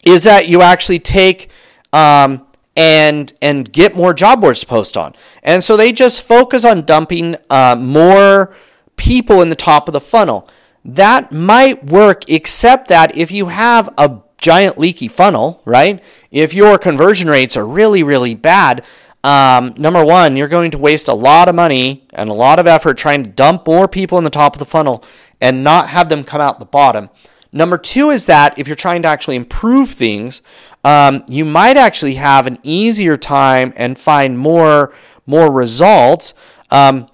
is 0.04 0.24
that 0.24 0.48
you 0.48 0.62
actually 0.62 1.00
take 1.00 1.50
um, 1.94 2.46
and 2.76 3.34
and 3.42 3.72
get 3.72 3.96
more 3.96 4.14
job 4.14 4.42
boards 4.42 4.62
to 4.62 4.66
post 4.66 4.98
on. 4.98 5.16
And 5.44 5.64
so 5.64 5.78
they 5.78 5.92
just 5.92 6.22
focus 6.22 6.66
on 6.66 6.86
dumping 6.86 7.36
uh, 7.50 7.76
more 7.78 8.54
people 8.96 9.42
in 9.42 9.50
the 9.50 9.56
top 9.56 9.88
of 9.88 9.94
the 9.94 10.02
funnel. 10.02 10.48
That 10.84 11.32
might 11.32 11.86
work, 11.86 12.30
except 12.30 12.88
that 12.88 13.16
if 13.16 13.32
you 13.32 13.48
have 13.48 13.94
a 13.98 14.22
giant 14.42 14.78
leaky 14.78 15.08
funnel, 15.08 15.62
right? 15.64 16.04
If 16.32 16.54
your 16.54 16.78
conversion 16.78 17.30
rates 17.30 17.56
are 17.56 17.66
really, 17.66 18.04
really 18.04 18.36
bad, 18.36 18.84
um, 19.24 19.74
number 19.78 20.04
one, 20.04 20.36
you're 20.36 20.48
going 20.48 20.72
to 20.72 20.78
waste 20.78 21.08
a 21.08 21.14
lot 21.14 21.48
of 21.48 21.56
money 21.56 22.08
and 22.12 22.30
a 22.30 22.34
lot 22.34 22.60
of 22.60 22.68
effort 22.68 22.98
trying 22.98 23.24
to 23.24 23.30
dump 23.30 23.68
more 23.68 23.88
people 23.88 24.18
in 24.18 24.24
the 24.24 24.30
top 24.30 24.56
of 24.56 24.60
the 24.60 24.66
funnel 24.66 25.04
and 25.40 25.64
not 25.64 25.90
have 25.90 26.10
them 26.10 26.24
come 26.24 26.42
out 26.42 26.60
the 26.60 26.66
bottom. 26.66 27.10
Number 27.54 27.78
two 27.78 28.10
is 28.10 28.26
that 28.26 28.58
if 28.58 28.68
you're 28.68 28.76
trying 28.76 29.02
to 29.04 29.08
actually 29.08 29.36
improve 29.36 29.92
things, 29.92 30.42
um, 30.84 31.24
you 31.28 31.46
might 31.46 31.78
actually 31.78 32.16
have 32.16 32.48
an 32.48 32.58
easier 32.64 33.18
time 33.18 33.74
and 33.76 33.98
find 33.98 34.38
more 34.40 34.94
more 35.28 35.52
results 35.52 36.34
um, 36.72 37.08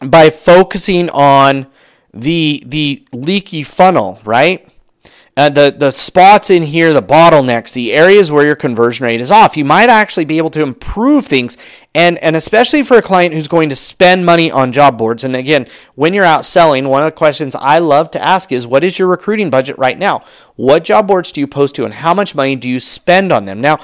by 0.00 0.30
focusing 0.30 1.10
on 1.10 1.66
the 2.12 2.62
the 2.66 3.04
leaky 3.12 3.62
funnel, 3.62 4.20
right? 4.24 4.67
Uh, 5.38 5.48
the 5.48 5.72
the 5.78 5.92
spots 5.92 6.50
in 6.50 6.64
here, 6.64 6.92
the 6.92 7.00
bottlenecks, 7.00 7.72
the 7.72 7.92
areas 7.92 8.32
where 8.32 8.44
your 8.44 8.56
conversion 8.56 9.06
rate 9.06 9.20
is 9.20 9.30
off. 9.30 9.56
You 9.56 9.64
might 9.64 9.88
actually 9.88 10.24
be 10.24 10.36
able 10.36 10.50
to 10.50 10.62
improve 10.62 11.26
things, 11.26 11.56
and 11.94 12.18
and 12.18 12.34
especially 12.34 12.82
for 12.82 12.96
a 12.96 13.02
client 13.02 13.32
who's 13.32 13.46
going 13.46 13.68
to 13.68 13.76
spend 13.76 14.26
money 14.26 14.50
on 14.50 14.72
job 14.72 14.98
boards. 14.98 15.22
And 15.22 15.36
again, 15.36 15.68
when 15.94 16.12
you're 16.12 16.24
out 16.24 16.44
selling, 16.44 16.88
one 16.88 17.02
of 17.02 17.06
the 17.06 17.12
questions 17.12 17.54
I 17.54 17.78
love 17.78 18.10
to 18.10 18.22
ask 18.22 18.50
is, 18.50 18.66
what 18.66 18.82
is 18.82 18.98
your 18.98 19.06
recruiting 19.06 19.48
budget 19.48 19.78
right 19.78 19.96
now? 19.96 20.24
What 20.56 20.82
job 20.82 21.06
boards 21.06 21.30
do 21.30 21.40
you 21.40 21.46
post 21.46 21.76
to, 21.76 21.84
and 21.84 21.94
how 21.94 22.14
much 22.14 22.34
money 22.34 22.56
do 22.56 22.68
you 22.68 22.80
spend 22.80 23.30
on 23.30 23.44
them? 23.44 23.60
Now 23.60 23.78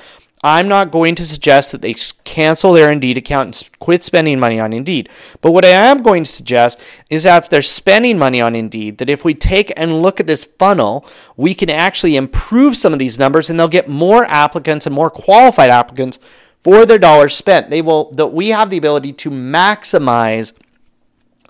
I'm 0.45 0.69
not 0.69 0.91
going 0.91 1.15
to 1.15 1.25
suggest 1.25 1.73
that 1.73 1.81
they 1.81 1.95
cancel 2.25 2.75
their 2.75 2.93
Indeed 2.93 3.17
account 3.17 3.47
and 3.47 3.79
quit 3.79 4.05
spending 4.05 4.39
money 4.39 4.61
on 4.61 4.75
Indeed. 4.75 5.09
But 5.41 5.53
what 5.53 5.65
I 5.65 5.69
am 5.69 6.03
going 6.03 6.23
to 6.25 6.31
suggest 6.31 6.79
is 7.09 7.23
that 7.23 7.45
if 7.45 7.49
they're 7.49 7.63
spending 7.63 8.19
money 8.19 8.43
on 8.43 8.55
Indeed, 8.55 8.99
that 8.99 9.09
if 9.09 9.25
we 9.25 9.33
take 9.33 9.73
and 9.75 10.03
look 10.03 10.21
at 10.21 10.27
this 10.27 10.45
funnel, 10.45 11.09
we 11.39 11.55
can 11.55 11.71
actually 11.71 12.15
improve 12.15 12.77
some 12.77 12.93
of 12.93 12.99
these 12.99 13.19
numbers 13.19 13.49
and 13.49 13.59
they'll 13.59 13.69
get 13.69 13.89
more 13.89 14.27
applicants 14.27 14.85
and 14.85 14.95
more 14.95 15.09
qualified 15.09 15.71
applicants 15.71 16.19
for 16.63 16.85
their 16.85 16.99
dollars 16.99 17.35
spent. 17.35 17.71
They 17.71 17.81
will 17.81 18.11
that 18.13 18.27
we 18.27 18.51
have 18.51 18.69
the 18.69 18.77
ability 18.77 19.15
to 19.15 19.31
maximize 19.31 20.53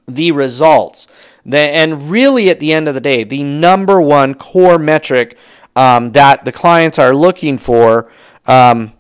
the 0.07 0.31
results. 0.31 1.09
And 1.51 2.11
really, 2.11 2.49
at 2.49 2.61
the 2.61 2.73
end 2.73 2.87
of 2.87 2.95
the 2.95 3.01
day, 3.01 3.25
the 3.25 3.43
number 3.43 4.01
one 4.01 4.35
core 4.35 4.79
metric 4.79 5.37
um, 5.75 6.13
that 6.13 6.45
the 6.45 6.53
clients 6.53 6.99
are 7.01 7.13
looking 7.13 7.59
for 7.59 8.09
um, 8.47 8.93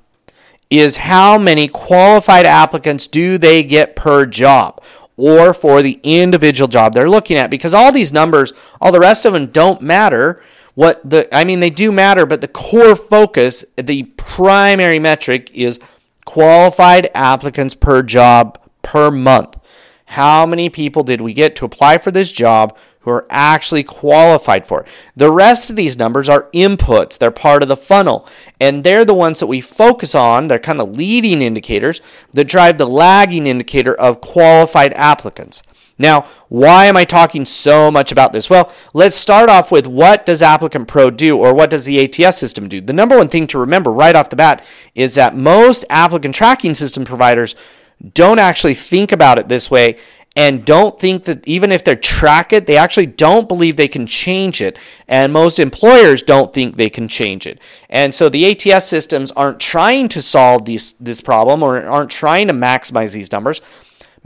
is 0.70 0.96
how 0.96 1.38
many 1.38 1.68
qualified 1.68 2.46
applicants 2.46 3.06
do 3.06 3.38
they 3.38 3.62
get 3.62 3.96
per 3.96 4.26
job 4.26 4.82
or 5.16 5.54
for 5.54 5.82
the 5.82 6.00
individual 6.02 6.68
job 6.68 6.94
they're 6.94 7.08
looking 7.08 7.36
at? 7.36 7.50
Because 7.50 7.74
all 7.74 7.92
these 7.92 8.12
numbers 8.12 8.52
all 8.80 8.92
the 8.92 9.00
rest 9.00 9.24
of 9.24 9.32
them 9.32 9.46
don't 9.46 9.80
matter. 9.80 10.42
What 10.74 11.08
the 11.08 11.32
i 11.34 11.44
mean 11.44 11.60
they 11.60 11.70
do 11.70 11.92
matter 11.92 12.26
but 12.26 12.40
the 12.40 12.48
core 12.48 12.96
focus 12.96 13.64
the 13.76 14.04
primary 14.16 14.98
metric 14.98 15.50
is 15.54 15.78
qualified 16.24 17.10
applicants 17.14 17.74
per 17.74 18.02
job 18.02 18.58
per 18.82 19.10
month. 19.10 19.56
How 20.06 20.46
many 20.46 20.70
people 20.70 21.02
did 21.02 21.20
we 21.20 21.32
get 21.32 21.56
to 21.56 21.64
apply 21.64 21.98
for 21.98 22.10
this 22.10 22.30
job 22.32 22.76
who 23.04 23.10
are 23.10 23.26
actually 23.30 23.84
qualified 23.84 24.66
for 24.66 24.82
it. 24.82 24.88
The 25.14 25.30
rest 25.30 25.70
of 25.70 25.76
these 25.76 25.96
numbers 25.96 26.28
are 26.28 26.50
inputs, 26.52 27.16
they're 27.16 27.30
part 27.30 27.62
of 27.62 27.68
the 27.68 27.76
funnel, 27.76 28.26
and 28.60 28.82
they're 28.82 29.04
the 29.04 29.14
ones 29.14 29.40
that 29.40 29.46
we 29.46 29.60
focus 29.60 30.14
on. 30.14 30.48
They're 30.48 30.58
kind 30.58 30.80
of 30.80 30.96
leading 30.96 31.42
indicators 31.42 32.00
that 32.32 32.44
drive 32.44 32.78
the 32.78 32.86
lagging 32.86 33.46
indicator 33.46 33.94
of 33.94 34.20
qualified 34.20 34.92
applicants. 34.94 35.62
Now, 35.98 36.26
why 36.48 36.86
am 36.86 36.96
I 36.96 37.04
talking 37.04 37.44
so 37.44 37.90
much 37.90 38.10
about 38.10 38.32
this? 38.32 38.50
Well, 38.50 38.72
let's 38.94 39.14
start 39.14 39.48
off 39.48 39.70
with 39.70 39.86
what 39.86 40.26
does 40.26 40.42
Applicant 40.42 40.88
Pro 40.88 41.10
do 41.10 41.38
or 41.38 41.54
what 41.54 41.70
does 41.70 41.84
the 41.84 42.02
ATS 42.02 42.36
system 42.36 42.68
do? 42.68 42.80
The 42.80 42.92
number 42.92 43.16
one 43.16 43.28
thing 43.28 43.46
to 43.48 43.58
remember 43.58 43.92
right 43.92 44.16
off 44.16 44.30
the 44.30 44.36
bat 44.36 44.64
is 44.94 45.14
that 45.14 45.36
most 45.36 45.84
applicant 45.90 46.34
tracking 46.34 46.74
system 46.74 47.04
providers 47.04 47.54
don't 48.12 48.40
actually 48.40 48.74
think 48.74 49.12
about 49.12 49.38
it 49.38 49.48
this 49.48 49.70
way 49.70 49.96
and 50.36 50.64
don't 50.64 50.98
think 50.98 51.24
that 51.24 51.46
even 51.46 51.70
if 51.70 51.84
they 51.84 51.94
track 51.94 52.52
it, 52.52 52.66
they 52.66 52.76
actually 52.76 53.06
don't 53.06 53.46
believe 53.46 53.76
they 53.76 53.88
can 53.88 54.06
change 54.06 54.60
it. 54.60 54.78
And 55.06 55.32
most 55.32 55.60
employers 55.60 56.22
don't 56.22 56.52
think 56.52 56.76
they 56.76 56.90
can 56.90 57.06
change 57.06 57.46
it. 57.46 57.60
And 57.88 58.12
so 58.12 58.28
the 58.28 58.50
ATS 58.50 58.86
systems 58.86 59.30
aren't 59.32 59.60
trying 59.60 60.08
to 60.08 60.20
solve 60.20 60.64
these, 60.64 60.94
this 60.94 61.20
problem 61.20 61.62
or 61.62 61.80
aren't 61.80 62.10
trying 62.10 62.48
to 62.48 62.54
maximize 62.54 63.14
these 63.14 63.30
numbers 63.30 63.60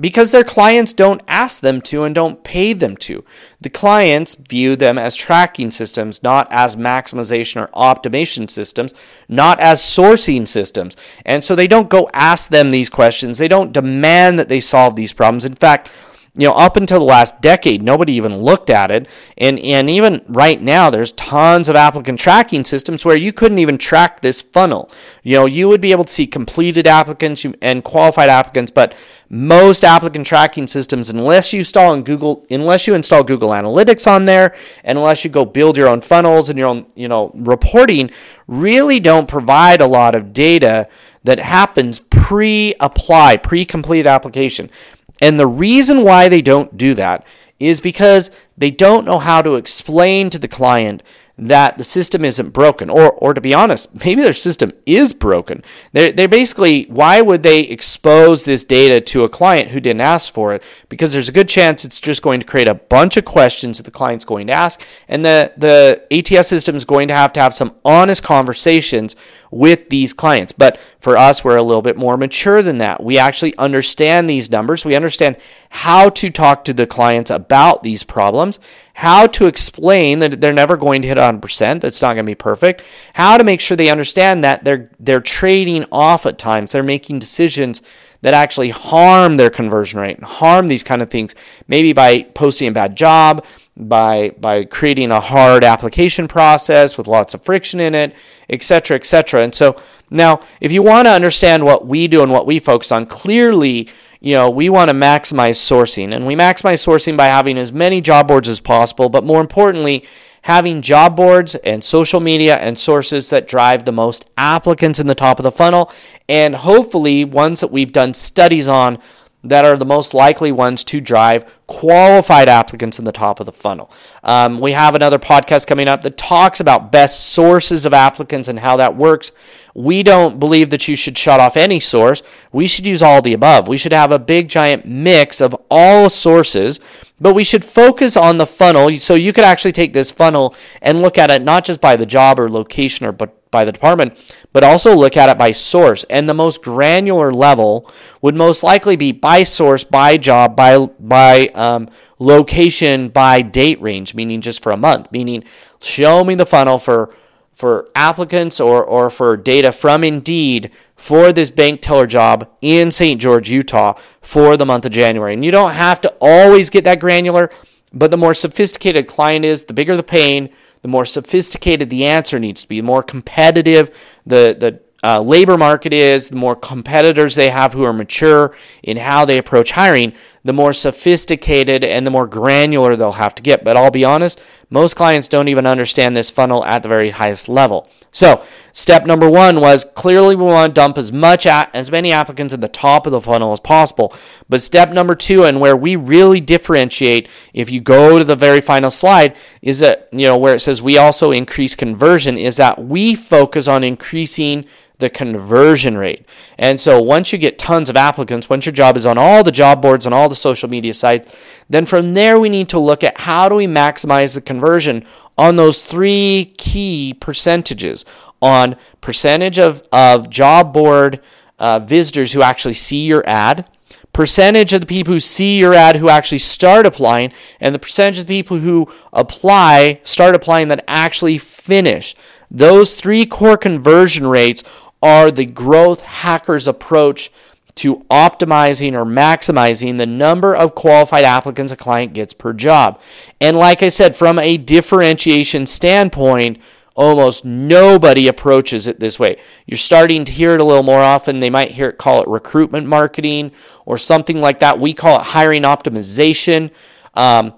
because 0.00 0.32
their 0.32 0.44
clients 0.44 0.92
don't 0.92 1.22
ask 1.26 1.60
them 1.60 1.80
to 1.82 2.04
and 2.04 2.14
don't 2.14 2.44
pay 2.44 2.72
them 2.72 2.96
to. 2.98 3.24
The 3.60 3.70
clients 3.70 4.34
view 4.36 4.76
them 4.76 4.98
as 4.98 5.16
tracking 5.16 5.70
systems, 5.70 6.22
not 6.22 6.46
as 6.50 6.76
maximization 6.76 7.62
or 7.62 7.68
optimization 7.68 8.48
systems, 8.48 8.94
not 9.28 9.58
as 9.60 9.80
sourcing 9.80 10.46
systems. 10.46 10.96
And 11.24 11.42
so 11.42 11.54
they 11.54 11.66
don't 11.66 11.88
go 11.88 12.08
ask 12.12 12.50
them 12.50 12.70
these 12.70 12.90
questions. 12.90 13.38
They 13.38 13.48
don't 13.48 13.72
demand 13.72 14.38
that 14.38 14.48
they 14.48 14.60
solve 14.60 14.94
these 14.94 15.12
problems. 15.12 15.44
In 15.44 15.56
fact, 15.56 15.90
you 16.38 16.46
know, 16.46 16.54
up 16.54 16.76
until 16.76 17.00
the 17.00 17.04
last 17.04 17.42
decade, 17.42 17.82
nobody 17.82 18.12
even 18.12 18.36
looked 18.36 18.70
at 18.70 18.92
it. 18.92 19.08
And, 19.36 19.58
and 19.58 19.90
even 19.90 20.24
right 20.28 20.62
now, 20.62 20.88
there's 20.88 21.10
tons 21.12 21.68
of 21.68 21.74
applicant 21.74 22.20
tracking 22.20 22.64
systems 22.64 23.04
where 23.04 23.16
you 23.16 23.32
couldn't 23.32 23.58
even 23.58 23.76
track 23.76 24.20
this 24.20 24.40
funnel. 24.40 24.88
You 25.24 25.34
know, 25.34 25.46
you 25.46 25.66
would 25.68 25.80
be 25.80 25.90
able 25.90 26.04
to 26.04 26.12
see 26.12 26.28
completed 26.28 26.86
applicants 26.86 27.44
and 27.60 27.82
qualified 27.82 28.28
applicants, 28.28 28.70
but 28.70 28.94
most 29.28 29.82
applicant 29.82 30.28
tracking 30.28 30.68
systems, 30.68 31.10
unless 31.10 31.52
you 31.52 31.58
install 31.58 31.92
in 31.92 32.04
Google, 32.04 32.46
unless 32.50 32.86
you 32.86 32.94
install 32.94 33.24
Google 33.24 33.50
Analytics 33.50 34.06
on 34.06 34.24
there, 34.24 34.54
and 34.84 34.96
unless 34.96 35.24
you 35.24 35.30
go 35.30 35.44
build 35.44 35.76
your 35.76 35.88
own 35.88 36.00
funnels 36.00 36.50
and 36.50 36.58
your 36.58 36.68
own, 36.68 36.86
you 36.94 37.08
know, 37.08 37.32
reporting, 37.34 38.12
really 38.46 39.00
don't 39.00 39.26
provide 39.26 39.80
a 39.80 39.86
lot 39.86 40.14
of 40.14 40.32
data 40.32 40.88
that 41.24 41.40
happens 41.40 41.98
pre-apply, 41.98 43.38
pre-complete 43.38 44.06
application. 44.06 44.70
And 45.20 45.38
the 45.38 45.46
reason 45.46 46.04
why 46.04 46.28
they 46.28 46.42
don't 46.42 46.76
do 46.76 46.94
that 46.94 47.26
is 47.58 47.80
because 47.80 48.30
they 48.56 48.70
don't 48.70 49.04
know 49.04 49.18
how 49.18 49.42
to 49.42 49.56
explain 49.56 50.30
to 50.30 50.38
the 50.38 50.48
client 50.48 51.02
that 51.38 51.78
the 51.78 51.84
system 51.84 52.24
isn't 52.24 52.50
broken. 52.50 52.90
Or, 52.90 53.12
or 53.12 53.32
to 53.32 53.40
be 53.40 53.54
honest, 53.54 54.04
maybe 54.04 54.22
their 54.22 54.32
system 54.32 54.72
is 54.86 55.12
broken. 55.12 55.62
They're, 55.92 56.10
they're 56.10 56.28
basically, 56.28 56.84
why 56.86 57.20
would 57.20 57.44
they 57.44 57.60
expose 57.60 58.44
this 58.44 58.64
data 58.64 59.00
to 59.00 59.22
a 59.22 59.28
client 59.28 59.68
who 59.68 59.78
didn't 59.78 60.00
ask 60.00 60.32
for 60.32 60.52
it? 60.52 60.62
Because 60.88 61.12
there's 61.12 61.28
a 61.28 61.32
good 61.32 61.48
chance 61.48 61.84
it's 61.84 62.00
just 62.00 62.22
going 62.22 62.40
to 62.40 62.46
create 62.46 62.66
a 62.66 62.74
bunch 62.74 63.16
of 63.16 63.24
questions 63.24 63.78
that 63.78 63.84
the 63.84 63.92
client's 63.92 64.24
going 64.24 64.48
to 64.48 64.52
ask. 64.52 64.84
And 65.06 65.24
the, 65.24 65.52
the 65.56 66.02
ATS 66.10 66.48
system 66.48 66.74
is 66.74 66.84
going 66.84 67.06
to 67.08 67.14
have 67.14 67.32
to 67.34 67.40
have 67.40 67.54
some 67.54 67.76
honest 67.84 68.24
conversations 68.24 69.14
with 69.50 69.88
these 69.88 70.12
clients. 70.12 70.52
But 70.52 70.78
for 70.98 71.16
us, 71.16 71.44
we're 71.44 71.56
a 71.56 71.62
little 71.62 71.82
bit 71.82 71.96
more 71.96 72.16
mature 72.16 72.62
than 72.62 72.78
that. 72.78 73.02
We 73.02 73.18
actually 73.18 73.56
understand 73.56 74.28
these 74.28 74.50
numbers. 74.50 74.84
We 74.84 74.94
understand 74.94 75.36
how 75.70 76.08
to 76.10 76.30
talk 76.30 76.64
to 76.64 76.72
the 76.72 76.86
clients 76.86 77.30
about 77.30 77.82
these 77.82 78.04
problems 78.04 78.58
how 78.98 79.28
to 79.28 79.46
explain 79.46 80.18
that 80.18 80.40
they're 80.40 80.52
never 80.52 80.76
going 80.76 81.02
to 81.02 81.06
hit 81.06 81.16
100%, 81.16 81.80
that's 81.80 82.02
not 82.02 82.14
going 82.14 82.26
to 82.26 82.30
be 82.30 82.34
perfect, 82.34 82.82
how 83.14 83.38
to 83.38 83.44
make 83.44 83.60
sure 83.60 83.76
they 83.76 83.90
understand 83.90 84.42
that 84.42 84.64
they're 84.64 84.90
they're 84.98 85.20
trading 85.20 85.84
off 85.92 86.26
at 86.26 86.36
times, 86.36 86.72
they're 86.72 86.82
making 86.82 87.20
decisions 87.20 87.80
that 88.22 88.34
actually 88.34 88.70
harm 88.70 89.36
their 89.36 89.50
conversion 89.50 90.00
rate 90.00 90.16
and 90.16 90.26
harm 90.26 90.66
these 90.66 90.82
kind 90.82 91.00
of 91.00 91.10
things, 91.10 91.36
maybe 91.68 91.92
by 91.92 92.24
posting 92.34 92.66
a 92.66 92.72
bad 92.72 92.96
job, 92.96 93.44
by 93.78 94.30
by 94.30 94.64
creating 94.64 95.10
a 95.10 95.20
hard 95.20 95.64
application 95.64 96.28
process 96.28 96.98
with 96.98 97.06
lots 97.06 97.34
of 97.34 97.42
friction 97.42 97.80
in 97.80 97.94
it, 97.94 98.14
etc., 98.48 98.96
etc. 98.96 99.42
And 99.42 99.54
so 99.54 99.76
now, 100.10 100.40
if 100.60 100.72
you 100.72 100.82
want 100.82 101.06
to 101.06 101.12
understand 101.12 101.64
what 101.64 101.86
we 101.86 102.08
do 102.08 102.22
and 102.22 102.32
what 102.32 102.46
we 102.46 102.58
focus 102.58 102.90
on, 102.92 103.06
clearly 103.06 103.88
you 104.20 104.34
know, 104.34 104.50
we 104.50 104.68
want 104.68 104.90
to 104.90 104.96
maximize 104.96 105.56
sourcing, 105.56 106.12
and 106.12 106.26
we 106.26 106.34
maximize 106.34 106.84
sourcing 106.84 107.16
by 107.16 107.26
having 107.26 107.56
as 107.56 107.72
many 107.72 108.00
job 108.00 108.26
boards 108.28 108.48
as 108.48 108.58
possible, 108.58 109.08
but 109.08 109.22
more 109.22 109.40
importantly, 109.40 110.04
having 110.42 110.82
job 110.82 111.16
boards 111.16 111.54
and 111.56 111.84
social 111.84 112.20
media 112.20 112.56
and 112.56 112.78
sources 112.78 113.30
that 113.30 113.46
drive 113.46 113.84
the 113.84 113.92
most 113.92 114.24
applicants 114.36 114.98
in 114.98 115.06
the 115.06 115.14
top 115.14 115.38
of 115.38 115.42
the 115.44 115.52
funnel, 115.52 115.92
and 116.28 116.56
hopefully 116.56 117.24
ones 117.24 117.60
that 117.60 117.70
we've 117.70 117.92
done 117.92 118.12
studies 118.12 118.66
on 118.66 118.98
that 119.44 119.64
are 119.64 119.76
the 119.76 119.84
most 119.84 120.14
likely 120.14 120.50
ones 120.50 120.82
to 120.82 121.00
drive 121.00 121.58
qualified 121.68 122.48
applicants 122.48 122.98
in 122.98 123.04
the 123.04 123.12
top 123.12 123.38
of 123.38 123.46
the 123.46 123.52
funnel. 123.52 123.90
Um, 124.24 124.58
we 124.58 124.72
have 124.72 124.94
another 124.94 125.18
podcast 125.18 125.66
coming 125.66 125.86
up 125.86 126.02
that 126.02 126.16
talks 126.16 126.58
about 126.58 126.90
best 126.90 127.26
sources 127.26 127.86
of 127.86 127.94
applicants 127.94 128.48
and 128.48 128.58
how 128.58 128.76
that 128.78 128.96
works. 128.96 129.30
We 129.74 130.02
don't 130.02 130.40
believe 130.40 130.70
that 130.70 130.88
you 130.88 130.96
should 130.96 131.16
shut 131.16 131.38
off 131.38 131.56
any 131.56 131.78
source. 131.78 132.22
We 132.50 132.66
should 132.66 132.86
use 132.86 133.00
all 133.00 133.22
the 133.22 133.32
above. 133.32 133.68
We 133.68 133.78
should 133.78 133.92
have 133.92 134.10
a 134.10 134.18
big 134.18 134.48
giant 134.48 134.86
mix 134.86 135.40
of 135.40 135.54
all 135.70 136.10
sources, 136.10 136.80
but 137.20 137.34
we 137.34 137.44
should 137.44 137.64
focus 137.64 138.16
on 138.16 138.38
the 138.38 138.46
funnel. 138.46 138.90
So 138.98 139.14
you 139.14 139.32
could 139.32 139.44
actually 139.44 139.72
take 139.72 139.92
this 139.92 140.10
funnel 140.10 140.56
and 140.82 141.00
look 141.00 141.16
at 141.16 141.30
it 141.30 141.42
not 141.42 141.64
just 141.64 141.80
by 141.80 141.94
the 141.94 142.06
job 142.06 142.40
or 142.40 142.50
location 142.50 143.06
or 143.06 143.12
but 143.12 143.37
by 143.50 143.64
the 143.64 143.72
department, 143.72 144.16
but 144.52 144.64
also 144.64 144.94
look 144.94 145.16
at 145.16 145.28
it 145.28 145.38
by 145.38 145.52
source. 145.52 146.04
And 146.04 146.28
the 146.28 146.34
most 146.34 146.62
granular 146.62 147.32
level 147.32 147.90
would 148.20 148.34
most 148.34 148.62
likely 148.62 148.96
be 148.96 149.12
by 149.12 149.42
source, 149.42 149.84
by 149.84 150.16
job, 150.16 150.56
by 150.56 150.86
by 150.98 151.48
um, 151.54 151.88
location, 152.18 153.08
by 153.08 153.42
date 153.42 153.80
range, 153.80 154.14
meaning 154.14 154.40
just 154.40 154.62
for 154.62 154.72
a 154.72 154.76
month. 154.76 155.10
Meaning, 155.12 155.44
show 155.80 156.24
me 156.24 156.34
the 156.34 156.46
funnel 156.46 156.78
for 156.78 157.14
for 157.54 157.88
applicants 157.94 158.60
or 158.60 158.84
or 158.84 159.10
for 159.10 159.36
data 159.36 159.72
from 159.72 160.04
Indeed 160.04 160.70
for 160.98 161.32
this 161.32 161.50
bank 161.50 161.80
teller 161.80 162.06
job 162.06 162.50
in 162.60 162.90
St. 162.90 163.20
George, 163.20 163.48
Utah, 163.48 163.94
for 164.20 164.56
the 164.56 164.66
month 164.66 164.84
of 164.84 164.92
January. 164.92 165.32
And 165.32 165.44
you 165.44 165.50
don't 165.50 165.72
have 165.72 166.00
to 166.02 166.14
always 166.20 166.70
get 166.70 166.84
that 166.84 167.00
granular, 167.00 167.50
but 167.92 168.10
the 168.10 168.16
more 168.16 168.34
sophisticated 168.34 169.06
client 169.06 169.44
is, 169.44 169.64
the 169.64 169.72
bigger 169.72 169.96
the 169.96 170.02
pain 170.02 170.50
the 170.82 170.88
more 170.88 171.04
sophisticated 171.04 171.90
the 171.90 172.06
answer 172.06 172.38
needs 172.38 172.62
to 172.62 172.68
be, 172.68 172.80
the 172.80 172.86
more 172.86 173.02
competitive 173.02 173.96
the, 174.26 174.56
the 174.58 174.80
uh, 175.02 175.20
labor 175.20 175.56
market 175.56 175.92
is, 175.92 176.28
the 176.28 176.36
more 176.36 176.56
competitors 176.56 177.34
they 177.34 177.50
have 177.50 177.72
who 177.72 177.84
are 177.84 177.92
mature 177.92 178.56
in 178.82 178.96
how 178.96 179.24
they 179.24 179.38
approach 179.38 179.70
hiring, 179.70 180.12
the 180.48 180.52
more 180.54 180.72
sophisticated 180.72 181.84
and 181.84 182.06
the 182.06 182.10
more 182.10 182.26
granular 182.26 182.96
they'll 182.96 183.12
have 183.12 183.34
to 183.34 183.42
get. 183.42 183.62
But 183.62 183.76
I'll 183.76 183.90
be 183.90 184.06
honest, 184.06 184.40
most 184.70 184.96
clients 184.96 185.28
don't 185.28 185.48
even 185.48 185.66
understand 185.66 186.16
this 186.16 186.30
funnel 186.30 186.64
at 186.64 186.82
the 186.82 186.88
very 186.88 187.10
highest 187.10 187.50
level. 187.50 187.86
So, 188.12 188.42
step 188.72 189.04
number 189.04 189.28
one 189.28 189.60
was 189.60 189.84
clearly 189.84 190.34
we 190.34 190.44
want 190.44 190.74
to 190.74 190.80
dump 190.80 190.96
as 190.96 191.12
much 191.12 191.44
as 191.46 191.90
many 191.90 192.12
applicants 192.12 192.54
at 192.54 192.62
the 192.62 192.68
top 192.68 193.04
of 193.04 193.12
the 193.12 193.20
funnel 193.20 193.52
as 193.52 193.60
possible. 193.60 194.14
But 194.48 194.62
step 194.62 194.90
number 194.90 195.14
two, 195.14 195.44
and 195.44 195.60
where 195.60 195.76
we 195.76 195.96
really 195.96 196.40
differentiate, 196.40 197.28
if 197.52 197.70
you 197.70 197.82
go 197.82 198.18
to 198.18 198.24
the 198.24 198.34
very 198.34 198.62
final 198.62 198.88
slide, 198.88 199.36
is 199.60 199.80
that 199.80 200.08
you 200.12 200.22
know 200.22 200.38
where 200.38 200.54
it 200.54 200.60
says 200.60 200.80
we 200.80 200.96
also 200.96 201.30
increase 201.30 201.74
conversion, 201.74 202.38
is 202.38 202.56
that 202.56 202.82
we 202.82 203.14
focus 203.14 203.68
on 203.68 203.84
increasing 203.84 204.64
the 204.98 205.08
conversion 205.08 205.96
rate. 205.96 206.26
And 206.58 206.80
so 206.80 207.00
once 207.00 207.32
you 207.32 207.38
get 207.38 207.58
tons 207.58 207.88
of 207.88 207.96
applicants, 207.96 208.50
once 208.50 208.66
your 208.66 208.72
job 208.72 208.96
is 208.96 209.06
on 209.06 209.16
all 209.16 209.44
the 209.44 209.52
job 209.52 209.80
boards 209.80 210.06
and 210.06 210.14
all 210.14 210.28
the 210.28 210.34
social 210.34 210.68
media 210.68 210.92
sites, 210.92 211.34
then 211.68 211.86
from 211.86 212.14
there 212.14 212.38
we 212.40 212.48
need 212.48 212.68
to 212.70 212.78
look 212.78 213.04
at 213.04 213.18
how 213.18 213.48
do 213.48 213.54
we 213.54 213.66
maximize 213.66 214.34
the 214.34 214.40
conversion 214.40 215.04
on 215.36 215.54
those 215.56 215.84
three 215.84 216.52
key 216.58 217.14
percentages 217.14 218.04
on 218.42 218.76
percentage 219.00 219.58
of, 219.58 219.82
of 219.92 220.28
job 220.28 220.72
board 220.72 221.20
uh, 221.58 221.78
visitors 221.78 222.32
who 222.32 222.42
actually 222.42 222.74
see 222.74 223.04
your 223.04 223.22
ad, 223.26 223.68
percentage 224.12 224.72
of 224.72 224.80
the 224.80 224.86
people 224.86 225.12
who 225.12 225.20
see 225.20 225.58
your 225.58 225.74
ad 225.74 225.96
who 225.96 226.08
actually 226.08 226.38
start 226.38 226.86
applying, 226.86 227.32
and 227.60 227.72
the 227.72 227.78
percentage 227.78 228.18
of 228.18 228.26
the 228.26 228.36
people 228.36 228.58
who 228.58 228.90
apply, 229.12 230.00
start 230.02 230.34
applying 230.34 230.68
that 230.68 230.84
actually 230.88 231.38
finish. 231.38 232.16
Those 232.50 232.94
three 232.94 233.26
core 233.26 233.56
conversion 233.56 234.26
rates 234.26 234.64
are 235.02 235.30
the 235.30 235.46
growth 235.46 236.02
hackers 236.02 236.66
approach 236.66 237.30
to 237.76 237.98
optimizing 238.10 238.92
or 238.94 239.04
maximizing 239.04 239.98
the 239.98 240.06
number 240.06 240.54
of 240.54 240.74
qualified 240.74 241.24
applicants 241.24 241.70
a 241.70 241.76
client 241.76 242.12
gets 242.12 242.32
per 242.32 242.52
job. 242.52 243.00
And 243.40 243.56
like 243.56 243.84
I 243.84 243.88
said, 243.88 244.16
from 244.16 244.38
a 244.38 244.56
differentiation 244.56 245.64
standpoint, 245.66 246.60
almost 246.96 247.44
nobody 247.44 248.26
approaches 248.26 248.88
it 248.88 248.98
this 248.98 249.20
way. 249.20 249.38
You're 249.66 249.78
starting 249.78 250.24
to 250.24 250.32
hear 250.32 250.54
it 250.54 250.60
a 250.60 250.64
little 250.64 250.82
more 250.82 251.00
often. 251.00 251.38
They 251.38 251.50
might 251.50 251.70
hear 251.70 251.88
it 251.88 251.98
call 251.98 252.20
it 252.20 252.28
recruitment 252.28 252.88
marketing 252.88 253.52
or 253.86 253.96
something 253.96 254.40
like 254.40 254.58
that. 254.58 254.80
We 254.80 254.92
call 254.92 255.20
it 255.20 255.26
hiring 255.26 255.62
optimization. 255.62 256.72
Um, 257.14 257.54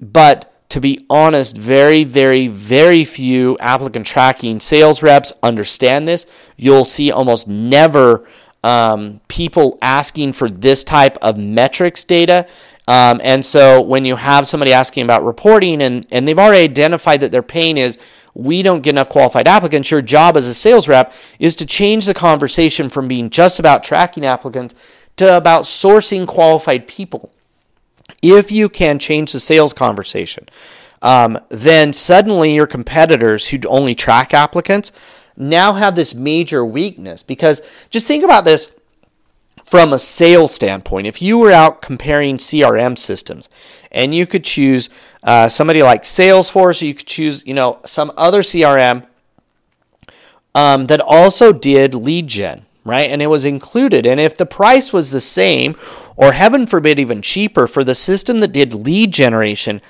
but 0.00 0.55
to 0.68 0.80
be 0.80 1.06
honest, 1.08 1.56
very, 1.56 2.04
very, 2.04 2.48
very 2.48 3.04
few 3.04 3.56
applicant 3.58 4.06
tracking 4.06 4.60
sales 4.60 5.02
reps 5.02 5.32
understand 5.42 6.08
this. 6.08 6.26
You'll 6.56 6.84
see 6.84 7.10
almost 7.10 7.46
never 7.46 8.26
um, 8.64 9.20
people 9.28 9.78
asking 9.80 10.32
for 10.32 10.50
this 10.50 10.82
type 10.82 11.16
of 11.22 11.38
metrics 11.38 12.02
data. 12.02 12.46
Um, 12.88 13.20
and 13.22 13.44
so 13.44 13.80
when 13.80 14.04
you 14.04 14.16
have 14.16 14.46
somebody 14.46 14.72
asking 14.72 15.04
about 15.04 15.24
reporting 15.24 15.82
and, 15.82 16.06
and 16.10 16.26
they've 16.26 16.38
already 16.38 16.64
identified 16.64 17.20
that 17.20 17.32
their 17.32 17.42
pain 17.42 17.78
is 17.78 17.98
we 18.34 18.62
don't 18.62 18.82
get 18.82 18.90
enough 18.90 19.08
qualified 19.08 19.48
applicants, 19.48 19.90
your 19.90 20.02
job 20.02 20.36
as 20.36 20.46
a 20.46 20.54
sales 20.54 20.88
rep 20.88 21.12
is 21.38 21.56
to 21.56 21.66
change 21.66 22.06
the 22.06 22.14
conversation 22.14 22.88
from 22.88 23.08
being 23.08 23.30
just 23.30 23.58
about 23.58 23.82
tracking 23.82 24.26
applicants 24.26 24.74
to 25.16 25.36
about 25.36 25.62
sourcing 25.62 26.26
qualified 26.26 26.86
people 26.86 27.32
if 28.22 28.50
you 28.50 28.68
can 28.68 28.98
change 28.98 29.32
the 29.32 29.40
sales 29.40 29.72
conversation, 29.72 30.46
um, 31.02 31.38
then 31.48 31.92
suddenly 31.92 32.54
your 32.54 32.66
competitors 32.66 33.48
who 33.48 33.58
only 33.68 33.94
track 33.94 34.32
applicants 34.34 34.92
now 35.36 35.74
have 35.74 35.94
this 35.94 36.14
major 36.14 36.64
weakness. 36.64 37.22
Because 37.22 37.62
just 37.90 38.06
think 38.06 38.24
about 38.24 38.44
this 38.44 38.72
from 39.64 39.92
a 39.92 39.98
sales 39.98 40.54
standpoint. 40.54 41.06
If 41.06 41.20
you 41.20 41.38
were 41.38 41.52
out 41.52 41.82
comparing 41.82 42.38
CRM 42.38 42.96
systems 42.96 43.48
and 43.90 44.14
you 44.14 44.26
could 44.26 44.44
choose 44.44 44.88
uh, 45.22 45.48
somebody 45.48 45.82
like 45.82 46.02
Salesforce, 46.02 46.82
or 46.82 46.84
you 46.84 46.94
could 46.94 47.06
choose, 47.06 47.44
you 47.46 47.54
know, 47.54 47.80
some 47.84 48.12
other 48.16 48.42
CRM 48.42 49.06
um, 50.54 50.86
that 50.86 51.00
also 51.00 51.52
did 51.52 51.94
lead 51.94 52.28
gen, 52.28 52.64
right? 52.84 53.10
And 53.10 53.20
it 53.20 53.26
was 53.26 53.44
included. 53.44 54.06
And 54.06 54.20
if 54.20 54.36
the 54.36 54.46
price 54.46 54.92
was 54.92 55.10
the 55.10 55.20
same, 55.20 55.76
or 56.16 56.32
heaven 56.32 56.66
forbid, 56.66 56.98
even 56.98 57.22
cheaper 57.22 57.66
for 57.66 57.84
the 57.84 57.94
system 57.94 58.40
that 58.40 58.52
did 58.52 58.74
lead 58.74 59.12
generation, 59.12 59.80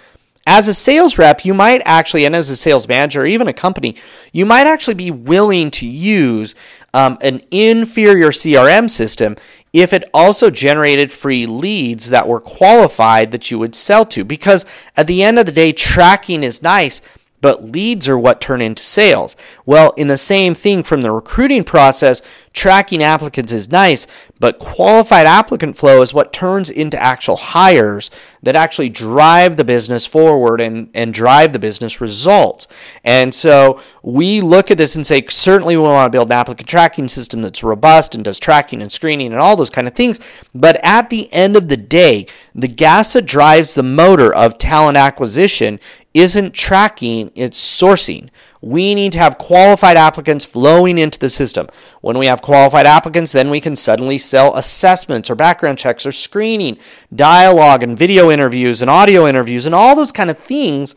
as 0.47 0.69
a 0.69 0.75
sales 0.75 1.19
rep, 1.19 1.45
you 1.45 1.55
might 1.55 1.83
actually, 1.85 2.25
and 2.25 2.37
as 2.37 2.49
a 2.51 2.57
sales 2.57 2.87
manager, 2.87 3.23
or 3.23 3.27
even 3.27 3.49
a 3.49 3.53
company, 3.53 3.97
you 4.33 4.47
might 4.47 4.67
actually 4.67 4.95
be 4.95 5.11
willing 5.11 5.73
to 5.73 5.87
use 5.87 6.55
um, 6.95 7.19
an 7.21 7.43
inferior 7.51 8.29
CRM 8.29 8.89
system 8.89 9.37
if 9.73 9.93
it 9.93 10.09
also 10.15 10.49
generated 10.49 11.11
free 11.11 11.47
leads 11.47 12.11
that 12.11 12.29
were 12.29 12.41
qualified 12.41 13.33
that 13.33 13.51
you 13.51 13.59
would 13.59 13.75
sell 13.75 14.07
to. 14.07 14.25
Because 14.25 14.65
at 14.97 15.07
the 15.07 15.23
end 15.23 15.39
of 15.39 15.47
the 15.47 15.53
day, 15.53 15.73
tracking 15.73 16.45
is 16.45 16.63
nice, 16.63 17.03
but 17.41 17.65
leads 17.65 18.09
are 18.09 18.19
what 18.19 18.41
turn 18.41 18.61
into 18.61 18.83
sales. 18.83 19.37
Well, 19.65 19.93
in 19.93 20.09
the 20.09 20.17
same 20.17 20.55
thing 20.55 20.83
from 20.83 21.03
the 21.03 21.11
recruiting 21.11 21.65
process, 21.65 22.23
tracking 22.53 23.03
applicants 23.03 23.53
is 23.53 23.71
nice, 23.71 24.07
but 24.41 24.59
qualified 24.59 25.27
applicant 25.27 25.77
flow 25.77 26.03
is 26.03 26.15
what 26.15 26.33
turns 26.33 26.71
into 26.71 27.01
actual 27.01 27.37
hires 27.37 28.11
that 28.43 28.57
actually 28.57 28.89
drive 28.89 29.57
the 29.57 29.65
business 29.65 30.07
forward 30.07 30.61
and, 30.61 30.89
and 30.95 31.13
drive 31.13 31.53
the 31.53 31.59
business 31.59 32.01
results. 32.01 32.69
And 33.05 33.35
so 33.35 33.81
we 34.03 34.41
look 34.41 34.71
at 34.71 34.79
this 34.79 34.97
and 34.97 35.07
say, 35.07 35.27
certainly 35.29 35.77
we 35.77 35.83
want 35.83 36.07
to 36.07 36.17
build 36.17 36.29
an 36.29 36.39
applicant 36.39 36.69
tracking 36.69 37.09
system 37.09 37.43
that's 37.43 37.63
robust 37.63 38.15
and 38.15 38.25
does 38.25 38.39
tracking 38.39 38.81
and 38.81 38.91
screening 38.91 39.33
and 39.33 39.41
all 39.41 39.57
those 39.57 39.71
kind 39.71 39.87
of 39.87 39.95
things. 39.95 40.21
But 40.55 40.83
at 40.83 41.11
the 41.11 41.33
end 41.33 41.57
of 41.57 41.69
the 41.69 41.77
day, 41.77 42.27
the 42.55 42.69
gas 42.69 43.13
that 43.13 43.27
drives 43.27 43.75
the 43.75 43.83
motor 43.83 44.33
of 44.35 44.59
talent 44.59 44.97
acquisition 44.97 45.79
isn't 46.17 46.55
tracking, 46.55 47.31
it's 47.35 47.61
sourcing. 47.61 48.31
We 48.63 48.95
need 48.95 49.13
to 49.13 49.19
have 49.19 49.37
qualified 49.37 49.99
applicants 49.99 50.47
flowing 50.47 50.97
into 50.97 51.19
the 51.19 51.29
system. 51.29 51.69
When 52.01 52.17
we 52.17 52.25
have 52.25 52.41
qualified 52.41 52.87
applicants, 52.87 53.33
then 53.33 53.51
we 53.51 53.61
can 53.61 53.77
suddenly 53.77 54.17
sell 54.17 54.57
assessments 54.57 55.29
or 55.29 55.35
background 55.35 55.77
checks 55.77 56.07
or 56.07 56.13
screening, 56.13 56.79
dialogue 57.15 57.83
and 57.83 57.99
video 57.99 58.31
interviews 58.31 58.81
and 58.81 58.91
audio 58.91 59.27
interviews 59.27 59.67
and 59.67 59.75
all 59.75 59.95
those 59.95 60.11
kind 60.11 60.31
of 60.31 60.39
things 60.39 60.95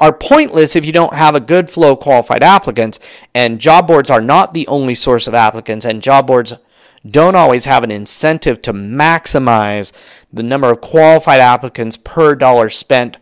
are 0.00 0.14
pointless 0.14 0.74
if 0.74 0.86
you 0.86 0.92
don't 0.92 1.14
have 1.14 1.34
a 1.34 1.40
good 1.40 1.68
flow 1.68 1.92
of 1.92 2.00
qualified 2.00 2.42
applicants. 2.42 2.98
And 3.34 3.60
job 3.60 3.86
boards 3.86 4.08
are 4.08 4.22
not 4.22 4.54
the 4.54 4.66
only 4.66 4.94
source 4.94 5.26
of 5.26 5.34
applicants, 5.34 5.84
and 5.84 6.02
job 6.02 6.26
boards 6.26 6.54
don't 7.08 7.36
always 7.36 7.66
have 7.66 7.84
an 7.84 7.90
incentive 7.90 8.62
to 8.62 8.72
maximize 8.72 9.92
the 10.32 10.42
number 10.42 10.70
of 10.70 10.80
qualified 10.80 11.40
applicants 11.40 11.98
per 11.98 12.34
dollar 12.34 12.70
spent 12.70 13.18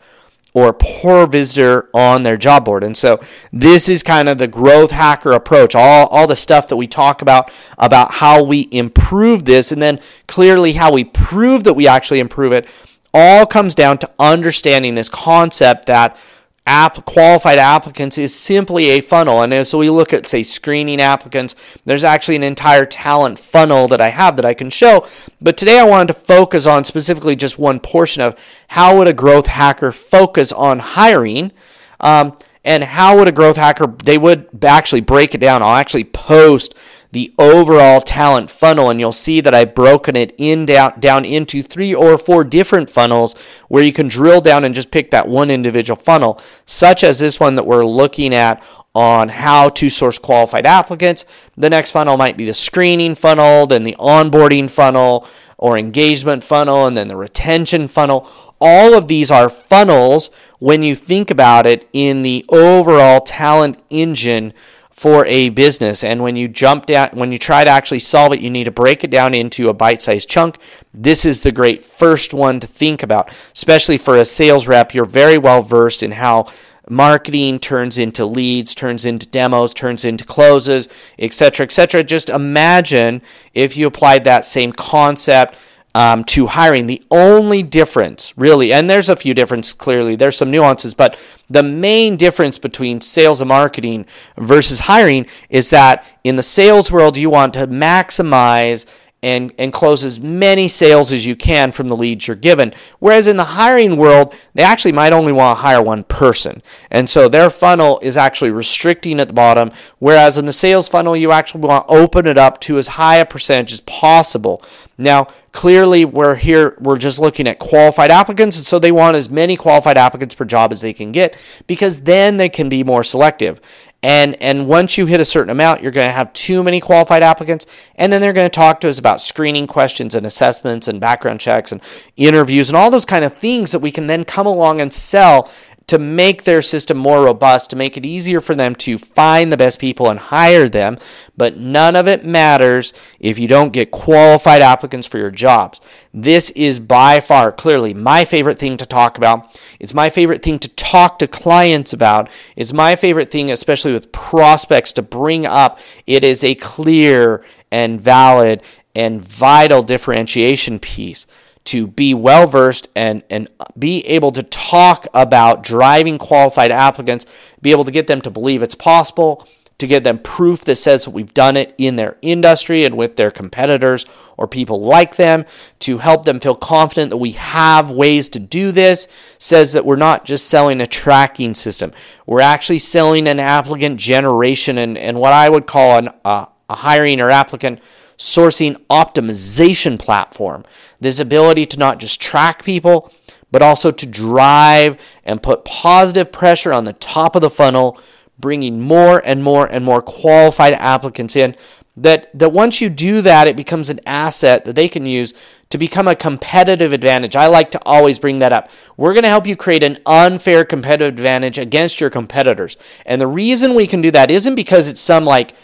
or 0.55 0.73
poor 0.73 1.27
visitor 1.27 1.89
on 1.95 2.23
their 2.23 2.37
job 2.37 2.65
board. 2.65 2.85
And 2.85 2.97
so 2.97 3.21
this 3.53 3.89
is 3.89 4.03
kind 4.03 4.29
of 4.29 4.39
the 4.39 4.49
growth 4.49 4.91
hacker 4.91 5.33
approach, 5.33 5.75
all, 5.75 6.07
all 6.09 6.27
the 6.27 6.37
stuff 6.37 6.69
that 6.69 6.77
we 6.77 6.87
talk 6.87 7.23
about, 7.23 7.51
about 7.79 8.13
how 8.13 8.43
we 8.43 8.69
improve 8.71 9.45
this, 9.45 9.73
and 9.73 9.81
then 9.81 9.99
clearly 10.27 10.75
how 10.75 10.93
we 10.93 11.05
prove 11.05 11.65
that 11.65 11.75
we 11.75 11.89
actually 11.89 12.21
improve 12.21 12.53
it, 12.53 12.67
all 13.15 13.47
comes 13.47 13.75
down 13.75 13.99
to 13.99 14.11
understanding 14.19 14.95
this 14.95 15.09
concept 15.09 15.87
that 15.87 16.19
app 16.67 17.05
qualified 17.05 17.59
applicants 17.59 18.19
is 18.19 18.35
simply 18.35 18.91
a 18.91 19.01
funnel. 19.01 19.43
And 19.43 19.67
so 19.67 19.79
we 19.79 19.91
look 19.91 20.13
at 20.13 20.27
say 20.27 20.43
screening 20.43 21.01
applicants 21.01 21.57
there's 21.85 22.05
actually 22.05 22.37
an 22.37 22.45
entire 22.45 22.87
talent 22.87 23.39
funnel 23.39 23.89
that 23.89 24.01
i 24.01 24.09
have 24.09 24.37
that 24.37 24.45
i 24.45 24.55
can 24.55 24.71
show. 24.71 25.07
But 25.41 25.57
today 25.57 25.79
i 25.79 25.85
wanted 25.85 26.09
to 26.09 26.15
focus 26.15 26.67
on 26.67 26.85
specifically 26.85 27.35
just 27.35 27.59
one 27.59 27.81
portion 27.81 28.23
of 28.23 28.39
how 28.69 28.99
would 28.99 29.09
a 29.09 29.13
growth 29.13 29.47
hacker 29.47 29.91
focus 29.91 30.53
on 30.53 30.79
hiring 30.79 31.51
um, 31.99 32.39
and 32.65 32.85
how 32.85 33.19
would 33.19 33.29
a 33.29 33.33
growth 33.33 33.57
hacker 33.57 33.87
they 33.87 34.19
would 34.19 34.49
actually 34.63 35.01
break 35.01 35.35
it 35.35 35.39
down. 35.39 35.63
I'll 35.63 35.77
actually 35.77 36.05
post 36.05 36.75
the 37.13 37.33
overall 37.39 38.01
talent 38.01 38.51
funnel 38.51 38.89
and 38.89 38.99
you'll 38.99 39.13
see 39.13 39.41
that 39.43 39.55
I've 39.55 39.75
broken 39.75 40.17
it 40.17 40.35
in 40.39 40.67
down, 40.67 40.99
down 40.99 41.25
into 41.25 41.63
three 41.63 41.95
or 41.95 42.17
four 42.17 42.43
different 42.43 42.89
funnels 42.89 43.35
where 43.69 43.83
you 43.83 43.93
can 43.93 44.09
drill 44.09 44.41
down 44.41 44.65
and 44.65 44.75
just 44.75 44.91
pick 44.91 45.11
that 45.11 45.29
one 45.29 45.51
individual 45.51 45.97
funnel, 45.97 46.41
such 46.65 47.05
as 47.05 47.21
this 47.21 47.39
one 47.39 47.55
that 47.57 47.67
we're 47.67 47.85
looking 47.85 48.35
at 48.35 48.63
on 48.95 49.29
how 49.29 49.69
to 49.69 49.91
source 49.91 50.19
qualified 50.19 50.67
applicants. 50.67 51.27
The 51.57 51.71
next 51.71 51.91
funnel 51.91 52.17
might 52.17 52.37
be 52.37 52.47
the 52.47 52.55
screening 52.55 53.15
funnel, 53.15 53.67
then 53.67 53.85
the 53.85 53.97
onboarding 53.99 54.69
funnel 54.71 55.29
or 55.59 55.79
engagement 55.79 56.43
funnel, 56.43 56.87
and 56.87 56.97
then 56.97 57.09
the 57.09 57.17
retention 57.17 57.89
funnel. 57.89 58.29
All 58.61 58.95
of 58.95 59.09
these 59.09 59.31
are 59.31 59.49
funnels 59.49 60.31
when 60.59 60.83
you 60.83 60.95
think 60.95 61.31
about 61.31 61.67
it 61.67 61.89
in 61.93 62.23
the 62.23 62.45
overall 62.49 63.21
talent 63.21 63.83
engine 63.91 64.55
for 65.03 65.27
a 65.27 65.49
business. 65.49 66.05
And 66.05 66.23
when 66.23 66.37
you 66.37 66.47
jump 66.47 66.87
down, 66.87 67.09
when 67.15 67.33
you 67.33 67.39
try 67.39 67.65
to 67.65 67.71
actually 67.71 67.99
solve 67.99 68.33
it, 68.35 68.41
you 68.41 68.49
need 68.49 68.65
to 68.65 68.71
break 68.71 69.03
it 69.03 69.11
down 69.11 69.35
into 69.35 69.69
a 69.69 69.75
bite 69.75 70.01
sized 70.01 70.31
chunk. 70.31 70.59
This 70.95 71.25
is 71.25 71.41
the 71.41 71.51
great 71.51 71.85
first 71.85 72.33
one 72.33 72.61
to 72.61 72.69
think 72.69 73.03
about, 73.03 73.29
especially 73.53 73.99
for 73.99 74.17
a 74.17 74.25
sales 74.25 74.69
rep. 74.69 74.95
You're 74.95 75.05
very 75.05 75.39
well 75.39 75.61
versed 75.65 76.05
in 76.05 76.13
how 76.13 76.53
marketing 76.89 77.59
turns 77.59 77.99
into 77.99 78.25
leads, 78.25 78.77
turns 78.77 79.05
into 79.05 79.27
demos, 79.27 79.75
turns 79.75 80.05
into 80.05 80.23
closes, 80.23 80.89
etc., 81.19 81.65
etc. 81.65 82.05
Just 82.05 82.31
imagine 82.31 83.23
if 83.55 83.77
you 83.77 83.89
applied 83.89 84.23
that 84.23 84.45
same 84.45 84.71
concept 84.71 85.57
um, 85.95 86.25
to 86.25 86.47
hiring. 86.47 86.87
The 86.87 87.03
only 87.11 87.63
difference, 87.63 88.33
really, 88.37 88.73
and 88.73 88.89
there's 88.89 89.09
a 89.09 89.17
few 89.17 89.35
differences 89.35 89.75
clearly, 89.75 90.17
there's 90.17 90.37
some 90.37 90.51
nuances, 90.51 90.95
but 90.95 91.19
the 91.51 91.63
main 91.63 92.17
difference 92.17 92.59
between 92.59 93.01
sales 93.01 93.41
and 93.41 93.49
marketing 93.49 94.07
versus 94.39 94.81
hiring 94.81 95.27
is 95.51 95.71
that 95.71 96.05
in 96.25 96.37
the 96.37 96.43
sales 96.43 96.91
world, 96.91 97.17
you 97.17 97.31
want 97.31 97.55
to 97.55 97.67
maximize 97.67 98.87
and, 99.23 99.53
and 99.57 99.73
close 99.73 100.05
as 100.05 100.19
many 100.19 100.67
sales 100.67 101.13
as 101.13 101.25
you 101.25 101.37
can 101.37 101.71
from 101.71 101.87
the 101.87 101.97
leads 101.97 102.27
you're 102.27 102.37
given. 102.37 102.75
Whereas 102.99 103.29
in 103.29 103.37
the 103.37 103.45
hiring 103.45 103.97
world, 103.97 104.35
they 104.55 104.65
actually 104.65 104.93
might 104.93 105.13
only 105.13 105.33
want 105.33 105.57
to 105.57 105.63
hire 105.63 105.81
one 105.81 106.03
person. 106.05 106.61
And 106.91 107.09
so 107.09 107.29
their 107.29 107.49
funnel 107.49 108.01
is 108.03 108.17
actually 108.17 108.51
restricting 108.51 109.21
at 109.21 109.29
the 109.29 109.35
bottom. 109.35 109.71
Whereas 110.01 110.39
in 110.39 110.47
the 110.47 110.53
sales 110.53 110.89
funnel, 110.89 111.17
you 111.17 111.31
actually 111.31 111.61
want 111.61 111.87
to 111.87 111.95
open 111.95 112.27
it 112.27 112.37
up 112.37 112.61
to 112.63 112.79
as 112.79 112.89
high 112.89 113.17
a 113.17 113.27
percentage 113.27 113.73
as 113.73 113.81
possible. 113.83 114.61
Now, 115.03 115.29
clearly 115.53 116.05
we're 116.05 116.35
here, 116.35 116.77
we're 116.81 116.99
just 116.99 117.19
looking 117.19 117.47
at 117.47 117.59
qualified 117.59 118.11
applicants. 118.11 118.57
And 118.57 118.67
so 118.67 118.79
they 118.79 118.93
want 118.93 119.17
as 119.17 119.29
many 119.29 119.57
qualified 119.57 119.97
applicants 119.97 120.35
per 120.35 120.45
job 120.45 120.73
as 120.73 120.81
they 120.81 120.93
can 120.93 121.13
get 121.13 121.37
because 121.67 122.03
then 122.03 122.37
they 122.37 122.49
can 122.49 122.69
be 122.69 122.85
more 122.85 123.05
selective. 123.05 123.61
And 124.05 124.41
and 124.43 124.67
once 124.67 124.99
you 124.99 125.07
hit 125.07 125.21
a 125.21 125.25
certain 125.25 125.51
amount, 125.51 125.81
you're 125.81 125.93
going 125.93 126.09
to 126.09 126.13
have 126.13 126.33
too 126.33 126.65
many 126.65 126.81
qualified 126.81 127.23
applicants, 127.23 127.67
and 127.95 128.13
then 128.13 128.21
they're 128.21 128.33
going 128.33 128.51
to 128.51 128.55
talk 128.55 128.81
to 128.81 128.89
us 128.89 128.99
about 128.99 129.21
screening 129.21 129.69
questions 129.69 130.17
and 130.17 130.27
assessments 130.27 130.89
and 130.89 131.01
background 131.01 131.39
checks 131.39 131.71
and 131.71 131.81
interviews 132.17 132.69
and 132.69 132.77
all 132.77 132.91
those 132.91 133.05
kind 133.05 133.25
of 133.25 133.37
things 133.37 133.71
that 133.71 133.79
we 133.79 133.93
can 133.93 134.09
then 134.09 134.25
come 134.25 134.47
along 134.47 134.81
and 134.81 134.93
sell 134.93 135.49
to 135.93 135.99
make 135.99 136.45
their 136.45 136.63
system 136.63 136.97
more 136.97 137.23
robust, 137.23 137.69
to 137.69 137.77
make 137.77 137.99
it 137.99 138.07
easier 138.07 138.41
for 138.41 138.55
them 138.55 138.75
to 138.75 138.97
find 138.97 139.53
the 139.53 139.59
best 139.59 139.79
people 139.79 140.09
and 140.09 140.19
hire 140.19 140.67
them. 140.67 140.97
But 141.37 141.59
none 141.59 141.97
of 141.97 142.09
it 142.09 142.25
matters 142.25 142.95
if 143.21 143.39
you 143.39 143.47
don't 143.47 143.75
get 143.75 143.91
qualified 143.91 144.63
applicants 144.63 145.07
for 145.07 145.19
your 145.19 145.31
jobs. 145.31 145.83
This 146.15 146.49
is 146.53 146.81
by 146.81 147.21
far 147.21 147.53
clearly 147.53 147.93
my 147.93 148.25
favorite 148.25 148.59
thing 148.59 148.79
to 148.79 148.87
talk 148.87 149.19
about. 149.19 149.61
It's 149.79 149.93
my 149.93 150.09
favorite 150.09 150.43
thing 150.43 150.59
to 150.61 150.69
talk 150.71 151.19
to 151.19 151.27
clients 151.27 151.93
about. 151.93 152.31
It's 152.57 152.73
my 152.73 152.97
favorite 152.97 153.31
thing, 153.31 153.51
especially 153.51 153.93
with 153.93 154.13
prospects, 154.13 154.95
to 154.95 155.03
bring 155.03 155.45
up. 155.45 155.79
It 156.07 156.25
is 156.25 156.43
a 156.43 156.55
clear 156.55 157.45
and 157.71 158.01
valid 158.01 158.63
and 158.95 159.21
vital 159.21 159.83
differentiation 159.83 160.79
piece 160.79 161.27
to 161.65 161.87
be 161.87 162.15
well 162.15 162.47
versed 162.47 162.89
and, 162.97 163.23
and 163.31 163.49
be 163.79 164.05
able 164.07 164.33
to 164.33 164.43
talk 164.43 165.07
about 165.15 165.63
driving 165.63 166.19
qualified 166.19 166.73
applicants, 166.73 167.27
be 167.61 167.71
able 167.71 167.85
to 167.85 167.91
get 167.91 168.07
them 168.07 168.21
to 168.21 168.31
believe 168.31 168.63
it's 168.63 168.75
possible, 168.75 169.47
to 169.79 169.87
give 169.87 170.05
them 170.05 170.19
proof 170.19 170.65
that 170.65 170.77
says 170.77 171.05
that 171.05 171.11
we've 171.11 171.35
done 171.35 171.57
it 171.57 171.75
in 171.77 171.97
their 171.97 172.17
industry 172.23 172.85
and 172.85 172.97
with 172.97 173.17
their 173.17 173.31
competitors 173.31 174.07
or 174.37 174.47
people 174.47 174.81
like 174.81 175.17
them, 175.17 175.45
to 175.81 175.99
help 175.99 176.25
them 176.25 176.41
feel 176.41 176.55
confident 176.55 177.11
that 177.11 177.17
we 177.17 177.33
have 177.33 177.91
ways 177.91 178.29
to 178.29 178.39
do 178.39 178.71
this, 178.71 179.09
says 179.39 179.73
that 179.73 179.85
we're 179.85 179.97
not 179.97 180.25
just 180.25 180.47
selling 180.47 180.81
a 180.81 180.87
tracking 180.87 181.55
system. 181.55 181.93
We're 182.27 182.41
actually 182.41 182.79
selling 182.79 183.27
an 183.27 183.41
applicant 183.41 183.99
generation 183.99 184.79
and, 184.79 184.97
and 184.97 185.19
what 185.19 185.33
I 185.33 185.49
would 185.49 185.67
call 185.67 185.99
an, 185.99 186.09
uh, 186.25 186.47
a 186.71 186.75
hiring 186.75 187.21
or 187.21 187.31
applicant 187.31 187.81
sourcing 188.23 188.77
optimization 188.89 189.99
platform. 189.99 190.65
This 191.01 191.19
ability 191.19 191.67
to 191.67 191.79
not 191.79 191.99
just 191.99 192.21
track 192.21 192.65
people, 192.65 193.13
but 193.51 193.63
also 193.63 193.91
to 193.91 194.07
drive 194.07 194.99
and 195.25 195.43
put 195.43 195.65
positive 195.65 196.31
pressure 196.31 196.73
on 196.73 196.85
the 196.85 196.93
top 196.95 197.35
of 197.35 197.43
the 197.43 197.51
funnel, 197.51 198.01
bringing 198.39 198.81
more 198.81 199.21
and 199.25 199.43
more 199.43 199.67
and 199.67 199.85
more 199.85 200.01
qualified 200.01 200.73
applicants 200.75 201.37
in. 201.37 201.57
That, 201.95 202.31
that 202.39 202.53
once 202.53 202.81
you 202.81 202.89
do 202.89 203.21
that, 203.21 203.49
it 203.49 203.57
becomes 203.57 203.91
an 203.91 204.01
asset 204.07 204.65
that 204.65 204.75
they 204.75 204.89
can 204.89 205.05
use 205.05 205.35
to 205.69 205.77
become 205.77 206.09
a 206.09 206.15
competitive 206.15 206.95
advantage. 206.95 207.37
I 207.37 207.49
like 207.49 207.73
to 207.73 207.81
always 207.85 208.19
bring 208.19 208.39
that 208.39 208.53
up. 208.53 208.71
We're 208.97 209.13
going 209.13 209.25
to 209.25 209.29
help 209.29 209.47
you 209.47 209.57
create 209.57 209.83
an 209.83 209.99
unfair 210.07 210.65
competitive 210.65 211.09
advantage 211.13 211.59
against 211.59 212.01
your 212.01 212.09
competitors. 212.09 212.79
And 213.05 213.21
the 213.21 213.27
reason 213.27 213.75
we 213.75 213.87
can 213.87 214.01
do 214.01 214.11
that 214.13 214.31
isn't 214.31 214.55
because 214.55 214.89
it's 214.89 215.01
some 215.01 215.27
like 215.27 215.55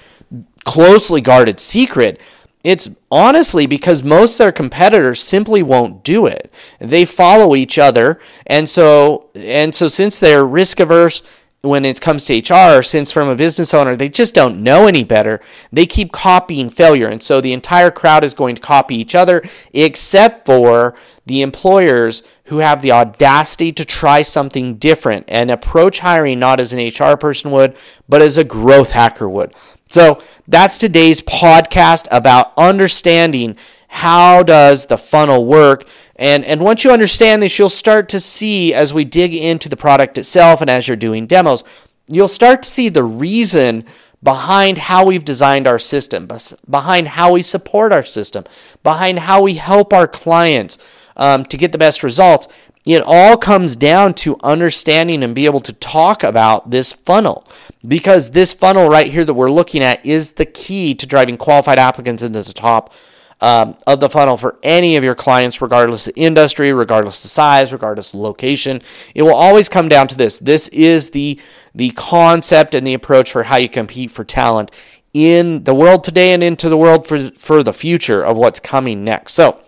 closely 0.65 1.23
guarded 1.23 1.59
secret. 1.59 2.21
It's 2.65 2.91
honestly 3.11 3.67
because 3.67 4.03
most 4.03 4.35
of 4.35 4.39
their 4.39 4.53
competitors 4.53 5.21
simply 5.21 5.63
won't 5.63 6.03
do 6.03 6.27
it. 6.27 6.53
They 6.81 7.05
follow 7.05 7.55
each 7.55 7.79
other, 7.79 8.21
and 8.47 8.69
so 8.69 9.31
and 9.35 9.75
so 9.75 9.87
since 9.87 10.19
they're 10.19 10.45
risk 10.45 10.81
averse 10.81 11.23
when 11.61 11.85
it 11.85 12.01
comes 12.01 12.25
to 12.25 12.39
HR, 12.39 12.83
since 12.83 13.11
from 13.11 13.29
a 13.29 13.37
business 13.37 13.75
owner 13.75 13.97
they 13.97 14.09
just 14.09 14.35
don't 14.35 14.63
know 14.63 14.87
any 14.87 15.05
better, 15.05 15.41
they 15.73 15.87
keep 15.87 16.13
copying 16.13 16.71
failure, 16.71 17.09
and 17.09 17.23
so 17.23 17.41
the 17.41 17.53
entire 17.53 17.91
crowd 17.91 18.25
is 18.25 18.35
going 18.35 18.55
to 18.57 18.63
copy 18.63 18.97
each 18.97 19.15
other, 19.15 19.43
except 19.73 20.47
for 20.47 20.95
the 21.27 21.43
employers 21.43 22.23
who 22.45 22.59
have 22.59 22.81
the 22.81 22.93
audacity 22.93 23.73
to 23.73 23.85
try 23.85 24.23
something 24.23 24.77
different 24.77 25.25
and 25.29 25.51
approach 25.51 25.99
hiring 25.99 26.39
not 26.39 26.61
as 26.61 26.73
an 26.73 26.79
HR 26.79 27.17
person 27.17 27.51
would, 27.51 27.77
but 28.09 28.23
as 28.23 28.39
a 28.39 28.45
growth 28.45 28.93
hacker 28.93 29.29
would. 29.29 29.55
So 29.89 30.19
that's 30.49 30.79
today's 30.79 31.21
podcast 31.21 32.09
about 32.11 32.55
understanding 32.57 33.57
how 33.87 34.43
does 34.43 34.87
the 34.87 34.97
funnel 34.97 35.45
work. 35.45 35.87
And 36.17 36.45
and 36.45 36.61
once 36.63 36.83
you 36.83 36.91
understand 36.91 37.43
this 37.43 37.59
you'll 37.59 37.69
start 37.69 38.09
to 38.09 38.19
see 38.19 38.75
as 38.75 38.93
we 38.93 39.05
dig 39.05 39.35
into 39.35 39.69
the 39.69 39.77
product 39.77 40.19
itself 40.19 40.61
and 40.61 40.69
as 40.69 40.89
you're 40.89 40.97
doing 40.97 41.27
demos 41.27 41.63
you'll 42.09 42.27
start 42.27 42.63
to 42.63 42.69
see 42.69 42.89
the 42.89 43.05
reason 43.05 43.85
behind 44.21 44.79
how 44.79 45.07
we've 45.07 45.25
designed 45.25 45.69
our 45.69 45.79
system 45.79 46.29
behind 46.69 47.07
how 47.07 47.33
we 47.35 47.43
support 47.43 47.93
our 47.93 48.03
system 48.03 48.43
behind 48.83 49.21
how 49.21 49.43
we 49.43 49.55
help 49.55 49.93
our 49.93 50.09
clients 50.09 50.77
um, 51.17 51.45
to 51.45 51.57
get 51.57 51.71
the 51.71 51.79
best 51.79 52.03
results 52.03 52.49
it 52.89 53.03
all 53.05 53.37
comes 53.37 53.77
down 53.77 54.15
to 54.15 54.39
understanding 54.43 55.23
and 55.23 55.35
be 55.35 55.45
able 55.45 55.61
to 55.61 55.75
talk 55.75 56.23
about 56.23 56.71
this 56.71 56.91
funnel 56.91 57.47
because 57.87 58.31
this 58.31 58.55
funnel 58.55 58.89
right 58.89 59.11
here 59.11 59.27
that 59.27 59.35
we're 59.35 59.51
looking 59.51 59.83
at 59.83 60.05
is 60.07 60.33
the 60.33 60.47
key 60.47 60.95
to 60.95 61.07
driving 61.07 61.37
qualified 61.37 61.79
applicants 61.79 62.23
into 62.23 62.43
the 62.43 62.53
top 62.55 62.95
um, 63.43 63.77
of 63.87 64.01
the 64.01 64.09
funnel 64.09 64.37
for 64.37 64.59
any 64.63 64.97
of 64.97 65.05
your 65.05 65.15
clients, 65.15 65.61
regardless 65.61 66.09
of 66.09 66.15
industry, 66.17 66.73
regardless 66.73 67.23
of 67.25 67.31
size, 67.31 67.73
regardless 67.73 68.15
of 68.15 68.21
location. 68.21 68.81
It 69.15 69.23
will 69.23 69.35
always 69.35 69.69
come 69.69 69.89
down 69.89 70.09
to 70.09 70.17
this. 70.17 70.39
This 70.39 70.69
is 70.69 71.11
the 71.11 71.39
the 71.75 71.91
concept 71.91 72.75
and 72.75 72.87
the 72.87 72.95
approach 72.95 73.31
for 73.31 73.45
how 73.45 73.59
you 73.59 73.69
compete 73.69 74.11
for 74.11 74.25
talent 74.25 74.71
in 75.13 75.63
the 75.65 75.75
world 75.75 76.03
today 76.03 76.33
and 76.33 76.43
into 76.43 76.69
the 76.69 76.77
world 76.77 77.07
for 77.07 77.31
for 77.33 77.63
the 77.63 77.75
future 77.75 78.25
of 78.25 78.39
what's 78.39 78.61
coming 78.61 79.05
next. 79.05 79.35
So. 79.35 79.61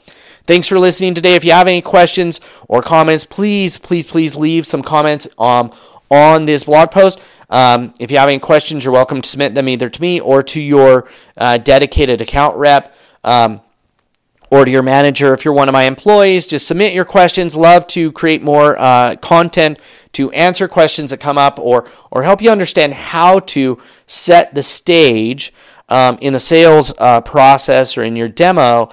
Thanks 0.51 0.67
for 0.67 0.81
listening 0.81 1.15
today. 1.15 1.37
If 1.37 1.45
you 1.45 1.53
have 1.53 1.69
any 1.69 1.81
questions 1.81 2.41
or 2.67 2.83
comments, 2.83 3.25
please, 3.25 3.79
please, 3.79 4.09
please 4.09 4.35
leave 4.35 4.67
some 4.67 4.83
comments 4.83 5.29
um, 5.39 5.73
on 6.11 6.45
this 6.45 6.65
blog 6.65 6.91
post. 6.91 7.21
Um, 7.51 7.95
if 8.01 8.11
you 8.11 8.19
have 8.19 8.29
any 8.29 8.41
questions, 8.41 8.85
you're 8.85 8.93
welcome 8.93 9.23
to 9.23 9.29
submit 9.29 9.55
them 9.55 9.69
either 9.69 9.89
to 9.89 10.01
me 10.01 10.19
or 10.19 10.43
to 10.43 10.61
your 10.61 11.09
uh, 11.37 11.59
dedicated 11.59 12.21
account 12.21 12.57
rep. 12.57 12.93
Um, 13.23 13.61
or 14.51 14.65
to 14.65 14.71
your 14.73 14.83
manager 14.83 15.33
if 15.33 15.45
you're 15.45 15.55
one 15.55 15.69
of 15.69 15.73
my 15.73 15.85
employees. 15.85 16.49
Just 16.49 16.67
submit 16.67 16.95
your 16.95 17.05
questions. 17.05 17.55
Love 17.55 17.87
to 17.87 18.11
create 18.11 18.43
more 18.43 18.77
uh, 18.77 19.15
content 19.23 19.79
to 20.15 20.33
answer 20.33 20.67
questions 20.67 21.13
that 21.13 21.19
come 21.19 21.39
up 21.39 21.61
or 21.61 21.89
or 22.11 22.25
help 22.25 22.43
you 22.43 22.51
understand 22.51 22.93
how 22.93 23.39
to 23.39 23.81
set 24.09 24.53
the 24.53 24.65
stage 24.65 25.53
um, 25.89 26.19
in 26.21 26.33
the 26.33 26.41
sales 26.41 26.93
uh, 26.99 27.21
process 27.21 27.97
or 27.97 28.03
in 28.03 28.17
your 28.17 28.29
demo 28.29 28.91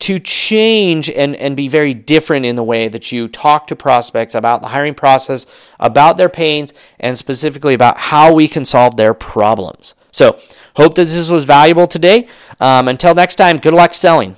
to 0.00 0.18
change 0.18 1.08
and, 1.10 1.36
and 1.36 1.56
be 1.56 1.68
very 1.68 1.94
different 1.94 2.46
in 2.46 2.56
the 2.56 2.64
way 2.64 2.88
that 2.88 3.12
you 3.12 3.28
talk 3.28 3.66
to 3.68 3.76
prospects 3.76 4.34
about 4.34 4.60
the 4.60 4.68
hiring 4.68 4.94
process, 4.94 5.46
about 5.78 6.18
their 6.18 6.28
pains, 6.28 6.72
and 7.00 7.16
specifically 7.16 7.74
about 7.74 7.98
how 7.98 8.32
we 8.32 8.48
can 8.48 8.64
solve 8.64 8.96
their 8.96 9.14
problems. 9.14 9.94
So, 10.10 10.38
hope 10.76 10.94
that 10.94 11.06
this 11.06 11.30
was 11.30 11.44
valuable 11.44 11.86
today. 11.86 12.28
Um, 12.60 12.88
until 12.88 13.14
next 13.14 13.36
time, 13.36 13.58
good 13.58 13.74
luck 13.74 13.94
selling. 13.94 14.36